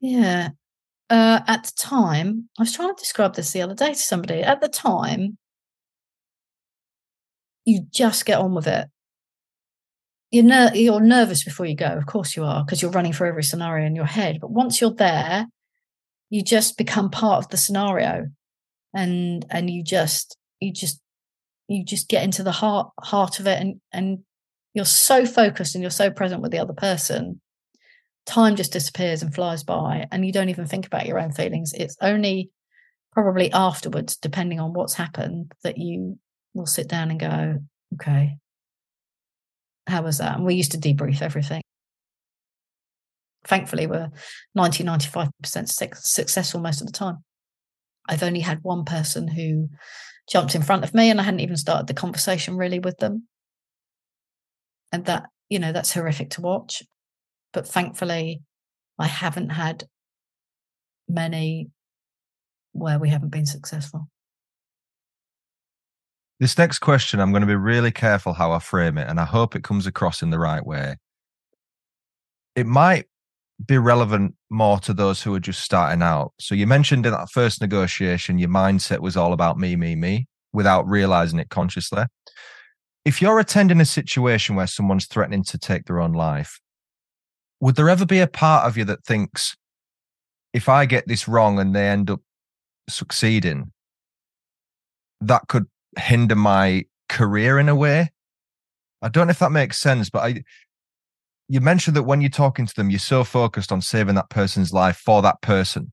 [0.00, 0.50] Yeah.
[1.10, 4.42] Uh, at the time, I was trying to describe this the other day to somebody.
[4.42, 5.36] At the time,
[7.64, 8.88] you just get on with it.
[10.30, 11.86] You're, ner- you're nervous before you go.
[11.86, 14.38] Of course you are, because you're running through every scenario in your head.
[14.40, 15.46] But once you're there,
[16.28, 18.28] you just become part of the scenario,
[18.94, 21.00] and and you just you just
[21.66, 24.20] you just get into the heart heart of it, and and
[24.72, 27.40] you're so focused and you're so present with the other person,
[28.24, 31.72] time just disappears and flies by, and you don't even think about your own feelings.
[31.72, 32.50] It's only
[33.12, 36.18] probably afterwards, depending on what's happened, that you
[36.54, 37.58] will sit down and go,
[37.94, 38.36] okay,
[39.90, 40.36] how was that?
[40.36, 41.62] And we used to debrief everything.
[43.44, 44.10] Thankfully, we're
[44.54, 47.18] 90, 95% successful most of the time.
[48.08, 49.68] I've only had one person who
[50.30, 53.26] jumped in front of me and I hadn't even started the conversation really with them.
[54.92, 56.82] And that, you know, that's horrific to watch.
[57.52, 58.42] But thankfully,
[58.98, 59.84] I haven't had
[61.08, 61.70] many
[62.72, 64.08] where we haven't been successful.
[66.40, 69.26] This next question, I'm going to be really careful how I frame it, and I
[69.26, 70.96] hope it comes across in the right way.
[72.56, 73.04] It might
[73.64, 76.32] be relevant more to those who are just starting out.
[76.40, 80.28] So, you mentioned in that first negotiation, your mindset was all about me, me, me,
[80.54, 82.04] without realizing it consciously.
[83.04, 86.58] If you're attending a situation where someone's threatening to take their own life,
[87.60, 89.56] would there ever be a part of you that thinks,
[90.54, 92.20] if I get this wrong and they end up
[92.88, 93.72] succeeding,
[95.20, 95.66] that could
[95.98, 98.10] hinder my career in a way.
[99.02, 100.44] I don't know if that makes sense, but I
[101.48, 104.72] you mentioned that when you're talking to them, you're so focused on saving that person's
[104.72, 105.90] life for that person.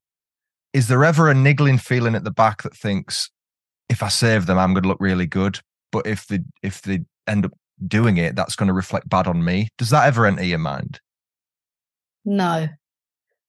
[0.72, 3.32] Is there ever a niggling feeling at the back that thinks,
[3.90, 5.60] if I save them, I'm going to look really good,
[5.92, 7.54] but if they if they end up
[7.88, 9.70] doing it, that's going to reflect bad on me?
[9.80, 11.00] Does that ever enter your mind?
[12.24, 12.68] No,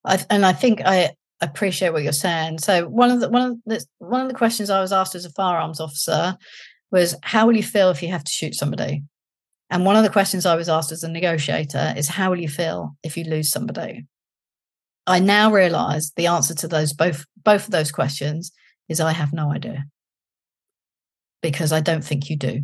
[0.05, 2.59] I, and I think I appreciate what you're saying.
[2.59, 5.25] So one of the one of the one of the questions I was asked as
[5.25, 6.37] a firearms officer
[6.91, 9.05] was, "How will you feel if you have to shoot somebody?"
[9.71, 12.49] And one of the questions I was asked as a negotiator is, "How will you
[12.49, 14.07] feel if you lose somebody?"
[15.07, 18.53] I now realise the answer to those both both of those questions
[18.89, 19.85] is I have no idea
[21.43, 22.63] because I don't think you do.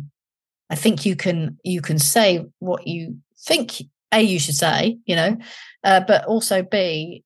[0.69, 5.15] I think you can you can say what you think a you should say, you
[5.15, 5.37] know,
[5.83, 7.23] uh, but also b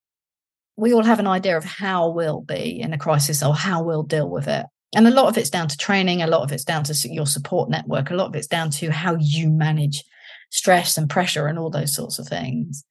[0.79, 4.03] we all have an idea of how we'll be in a crisis or how we'll
[4.03, 4.65] deal with it.
[4.95, 7.27] And a lot of it's down to training, a lot of it's down to your
[7.27, 10.03] support network, a lot of it's down to how you manage
[10.49, 12.83] stress and pressure and all those sorts of things.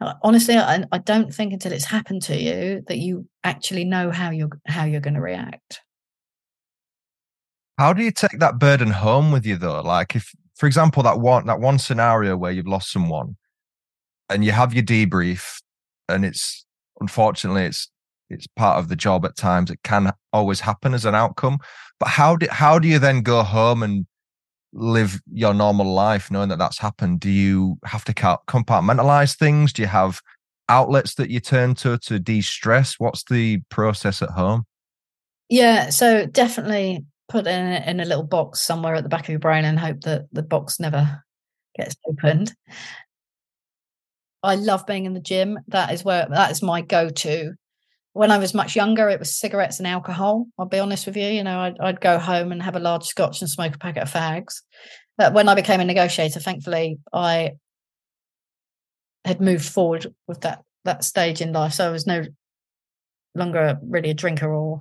[0.00, 4.10] Uh, honestly, I, I don't think until it's happened to you that you actually know
[4.10, 5.80] how you're how you're going to react.
[7.76, 9.82] How do you take that burden home with you though?
[9.82, 13.36] Like if, for example, that one that one scenario where you've lost someone,
[14.30, 15.60] and you have your debrief,
[16.08, 16.64] and it's
[17.00, 17.90] unfortunately it's
[18.30, 19.70] it's part of the job at times.
[19.70, 21.58] It can always happen as an outcome.
[21.98, 24.06] But how do how do you then go home and
[24.72, 27.20] live your normal life knowing that that's happened?
[27.20, 29.72] Do you have to compartmentalize things?
[29.72, 30.20] Do you have
[30.68, 32.94] outlets that you turn to to de-stress?
[32.98, 34.64] What's the process at home?
[35.48, 39.40] Yeah so definitely put in in a little box somewhere at the back of your
[39.40, 41.24] brain and hope that the box never
[41.76, 42.54] gets opened
[44.42, 45.58] I love being in the gym.
[45.68, 47.52] That is where that is my go-to.
[48.12, 50.46] When I was much younger, it was cigarettes and alcohol.
[50.58, 51.26] I'll be honest with you.
[51.26, 54.02] You know, I'd, I'd go home and have a large scotch and smoke a packet
[54.02, 54.62] of fags.
[55.16, 57.52] But when I became a negotiator, thankfully, I
[59.24, 61.74] had moved forward with that that stage in life.
[61.74, 62.24] So I was no
[63.34, 64.80] longer really a drinker or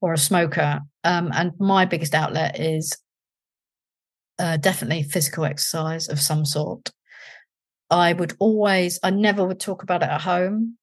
[0.00, 0.80] or a smoker.
[1.04, 2.96] Um, and my biggest outlet is
[4.38, 6.90] uh, definitely physical exercise of some sort.
[7.94, 10.76] I would always, I never would talk about it at home.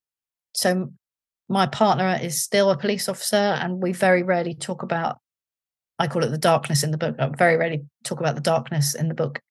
[0.53, 0.93] So
[1.49, 5.19] my partner is still a police officer, and we very rarely talk about,
[5.99, 7.15] I call it the darkness in the book.
[7.19, 9.41] I very rarely talk about the darkness in the book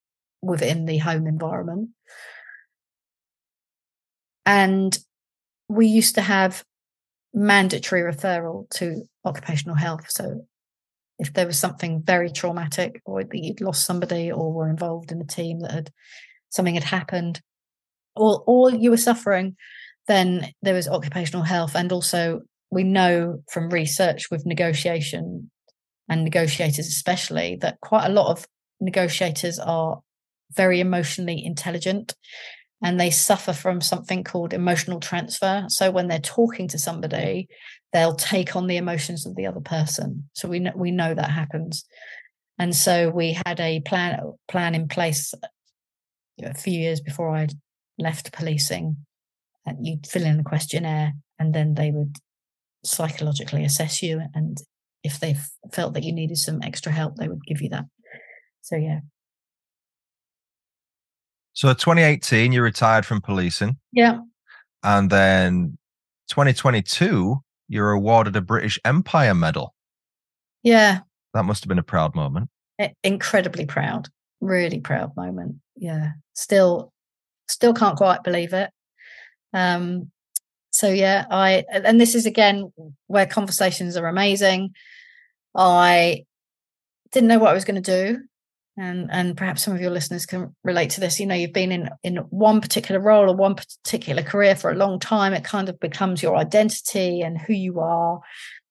[0.41, 1.89] within the home environment.
[4.45, 4.97] And
[5.69, 6.63] we used to have
[7.31, 10.09] mandatory referral to occupational health.
[10.09, 10.47] So
[11.19, 15.21] if there was something very traumatic or that you'd lost somebody or were involved in
[15.21, 15.91] a team that had
[16.49, 17.39] something had happened
[18.15, 19.55] or or you were suffering
[20.07, 21.75] then there was occupational health.
[21.75, 25.49] And also we know from research with negotiation
[26.09, 28.47] and negotiators especially that quite a lot of
[28.79, 30.01] negotiators are
[30.53, 32.13] very emotionally intelligent
[32.83, 35.65] and they suffer from something called emotional transfer.
[35.69, 37.47] So when they're talking to somebody
[37.93, 40.29] they'll take on the emotions of the other person.
[40.33, 41.85] So we know, we know that happens.
[42.57, 45.33] And so we had a plan plan in place
[46.41, 47.47] a few years before I
[48.01, 48.97] left policing.
[49.65, 52.17] And you'd fill in a questionnaire, and then they would
[52.83, 54.21] psychologically assess you.
[54.33, 54.57] And
[55.03, 55.35] if they
[55.71, 57.85] felt that you needed some extra help, they would give you that.
[58.61, 59.01] So, yeah.
[61.53, 63.77] So, 2018, you retired from policing.
[63.91, 64.19] Yeah.
[64.83, 65.77] And then
[66.29, 67.37] 2022,
[67.67, 69.75] you're awarded a British Empire Medal.
[70.63, 71.01] Yeah.
[71.35, 72.49] That must have been a proud moment.
[73.03, 74.09] Incredibly proud
[74.41, 75.55] really proud moment.
[75.77, 76.91] Yeah, still,
[77.51, 78.69] still can't quite believe it.
[79.53, 80.11] Um,
[80.71, 82.71] so yeah, I and this is again
[83.07, 84.73] where conversations are amazing.
[85.55, 86.25] I
[87.11, 88.21] didn't know what I was going to do
[88.77, 91.71] and and perhaps some of your listeners can relate to this you know you've been
[91.71, 95.69] in in one particular role or one particular career for a long time it kind
[95.69, 98.19] of becomes your identity and who you are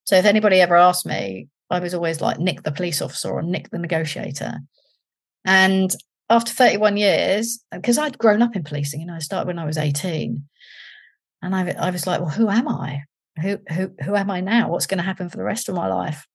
[0.04, 3.42] so if anybody ever asked me i was always like nick the police officer or
[3.42, 4.58] nick the negotiator
[5.44, 5.94] and
[6.30, 9.66] after 31 years because i'd grown up in policing you know i started when i
[9.66, 10.42] was 18
[11.42, 13.02] and i, I was like well who am i
[13.42, 15.88] who who who am i now what's going to happen for the rest of my
[15.88, 16.26] life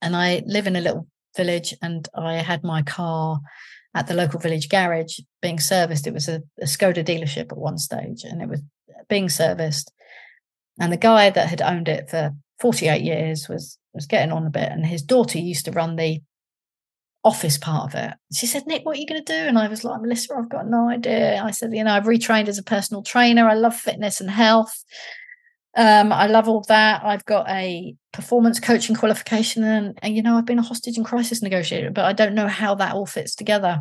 [0.00, 3.40] and i live in a little village and I had my car
[3.94, 6.06] at the local village garage being serviced.
[6.06, 8.62] It was a, a Skoda dealership at one stage and it was
[9.08, 9.92] being serviced.
[10.80, 14.50] And the guy that had owned it for 48 years was was getting on a
[14.50, 14.70] bit.
[14.70, 16.22] And his daughter used to run the
[17.24, 18.14] office part of it.
[18.32, 19.38] She said, Nick, what are you going to do?
[19.38, 21.40] And I was like, Melissa, I've got no idea.
[21.42, 23.48] I said, you know, I've retrained as a personal trainer.
[23.48, 24.84] I love fitness and health.
[25.76, 27.04] Um, I love all that.
[27.04, 31.06] I've got a performance coaching qualification, and, and you know, I've been a hostage and
[31.06, 33.80] crisis negotiator, but I don't know how that all fits together.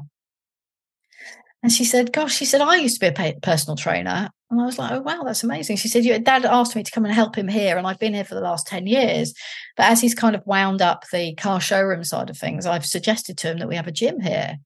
[1.63, 4.29] And she said, Gosh, she said, I used to be a personal trainer.
[4.49, 5.77] And I was like, Oh, wow, that's amazing.
[5.77, 7.77] She said, Your dad asked me to come and help him here.
[7.77, 9.33] And I've been here for the last 10 years.
[9.77, 13.37] But as he's kind of wound up the car showroom side of things, I've suggested
[13.39, 14.57] to him that we have a gym here.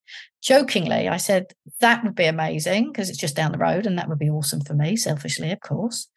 [0.42, 1.48] Jokingly, I said,
[1.82, 3.86] That would be amazing because it's just down the road.
[3.86, 6.08] And that would be awesome for me, selfishly, of course.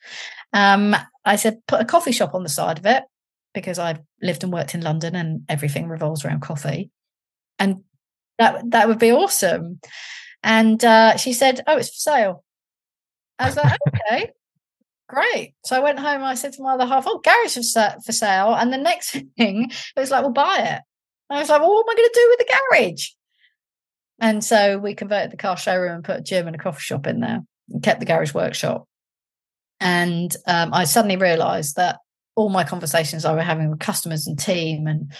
[0.53, 3.03] Um, I said, Put a coffee shop on the side of it
[3.53, 6.91] because I've lived and worked in London and everything revolves around coffee.
[7.59, 7.83] And
[8.39, 9.81] that that would be awesome.
[10.43, 12.45] And uh, she said, Oh, it's for sale.
[13.39, 14.33] I was like, okay,
[15.09, 15.55] great.
[15.65, 16.23] So I went home.
[16.23, 18.55] I said to my other half, oh, garage is for sale.
[18.55, 20.83] And the next thing, it was like, well, buy it.
[21.31, 23.07] And I was like, well, what am I going to do with the garage?
[24.21, 27.07] And so we converted the car showroom and put a gym and a coffee shop
[27.07, 28.89] in there and kept the garage workshop.
[29.81, 31.99] And um, I suddenly realized that
[32.35, 35.13] all my conversations I were having with customers and team and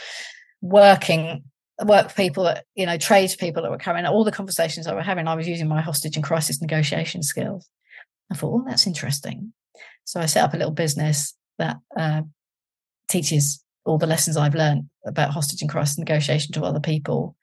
[0.61, 1.45] working
[1.85, 5.03] work people that you know trades people that were coming all the conversations I were
[5.03, 7.69] having I was using my hostage and crisis negotiation skills
[8.31, 9.53] I thought, oh, that's interesting.
[10.05, 12.23] So I set up a little business that uh,
[13.09, 17.37] teaches all the lessons I've learned about hostage and crisis negotiation to other people,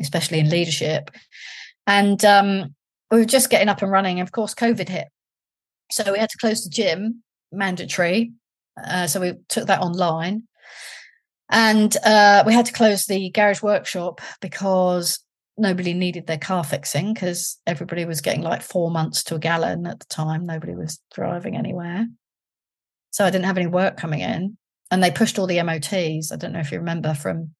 [0.00, 1.10] especially in leadership.
[1.86, 2.74] And um,
[3.10, 4.20] we were just getting up and running.
[4.20, 5.08] Of course, COVID hit.
[5.90, 7.22] So we had to close the gym,
[7.52, 8.32] mandatory.
[8.82, 10.44] Uh, so we took that online.
[11.50, 15.20] And uh, we had to close the garage workshop because
[15.56, 19.86] nobody needed their car fixing because everybody was getting like four months to a gallon
[19.86, 20.46] at the time.
[20.46, 22.06] Nobody was driving anywhere.
[23.10, 24.56] So I didn't have any work coming in.
[24.90, 26.32] And they pushed all the MOTs.
[26.32, 27.54] I don't know if you remember from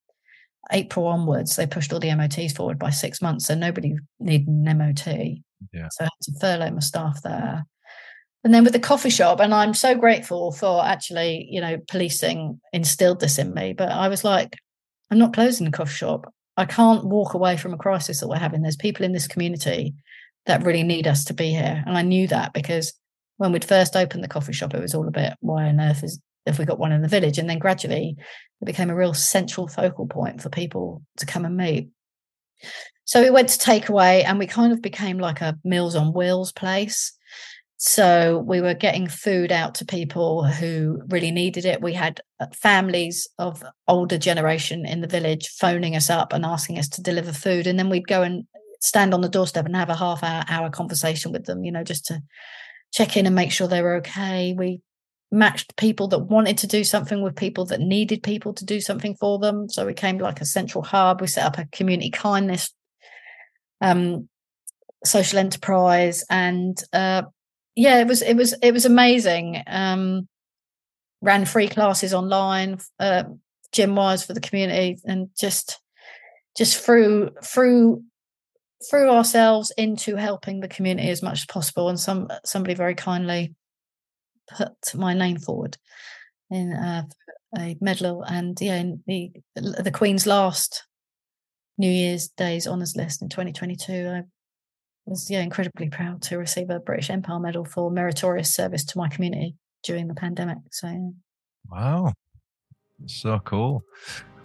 [0.73, 3.47] April onwards, they pushed all the MOTs forward by six months.
[3.47, 5.07] So nobody needed an MOT.
[5.73, 5.89] Yeah.
[5.91, 7.67] So I had to furlough my staff there.
[8.45, 12.61] And then with the coffee shop, and I'm so grateful for actually, you know, policing
[12.73, 13.73] instilled this in me.
[13.73, 14.57] But I was like,
[15.11, 16.33] I'm not closing the coffee shop.
[16.57, 18.63] I can't walk away from a crisis that we're having.
[18.63, 19.95] There's people in this community
[20.47, 21.83] that really need us to be here.
[21.87, 22.93] And I knew that because
[23.39, 26.05] when we'd first opened the coffee shop, it was all a bit, why on earth
[26.05, 27.39] is if we got one in the village?
[27.39, 28.17] And then gradually
[28.61, 31.89] it became a real central focal point for people to come and meet.
[33.07, 36.53] So we went to takeaway and we kind of became like a Meals on Wheels
[36.53, 37.13] place.
[37.77, 41.83] So we were getting food out to people who really needed it.
[41.83, 46.79] We had uh, families of older generation in the village phoning us up and asking
[46.79, 47.67] us to deliver food.
[47.67, 48.45] And then we'd go and
[48.81, 51.83] stand on the doorstep and have a half hour, hour conversation with them, you know,
[51.83, 52.23] just to
[52.93, 54.55] check in and make sure they were okay.
[54.57, 54.81] We
[55.33, 59.17] matched people that wanted to do something with people that needed people to do something
[59.17, 59.69] for them.
[59.69, 61.21] So we came like a central hub.
[61.21, 62.73] We set up a community kindness
[63.81, 64.29] um,
[65.05, 67.23] social enterprise and uh,
[67.77, 69.63] yeah, it was it was it was amazing.
[69.67, 70.29] Um,
[71.21, 73.25] ran free classes online, uh,
[73.73, 75.81] gym wise for the community, and just
[76.57, 78.03] just threw threw
[78.91, 81.89] threw ourselves into helping the community as much as possible.
[81.89, 83.55] And some somebody very kindly
[84.49, 85.77] put my name forward
[86.51, 87.05] in uh,
[87.59, 90.85] a medal, and yeah, in the the Queen's last
[91.77, 93.93] New Year's Days honours list in 2022.
[93.93, 94.23] I
[95.07, 99.09] was yeah incredibly proud to receive a British Empire Medal for meritorious service to my
[99.09, 100.59] community during the pandemic.
[100.71, 101.11] So yeah.
[101.71, 102.13] wow,
[103.07, 103.83] so cool.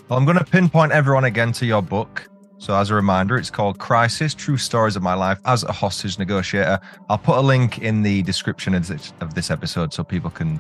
[0.08, 2.28] Well, I'm going to pinpoint everyone again to your book.
[2.58, 6.20] So, as a reminder, it's called Crisis True Stories of My Life as a Hostage
[6.20, 6.80] Negotiator.
[7.08, 10.60] I'll put a link in the description of this, episode so people can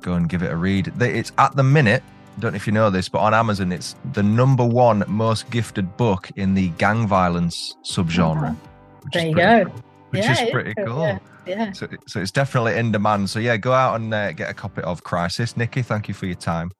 [0.00, 0.92] go and give it a read.
[0.98, 2.02] It's at the minute
[2.36, 5.48] I don't know if you know this, but on Amazon, it's the number one most
[5.48, 8.54] gifted book in the gang violence subgenre.
[8.54, 8.68] Oh,
[9.06, 9.70] which There you pretty go.
[10.10, 11.00] Which Yeah, is pretty is, cool.
[11.00, 11.18] Yeah.
[11.46, 11.72] yeah.
[11.72, 13.30] So, so it's definitely in demand.
[13.30, 15.56] So yeah, go out and uh, get a copy of Crisis.
[15.56, 16.70] Nicky, thank you for your time.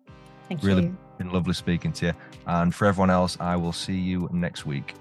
[0.49, 0.97] Thank Really you.
[1.19, 2.13] been lovely speaking to you.
[2.47, 4.95] And for everyone else, I will see you next week.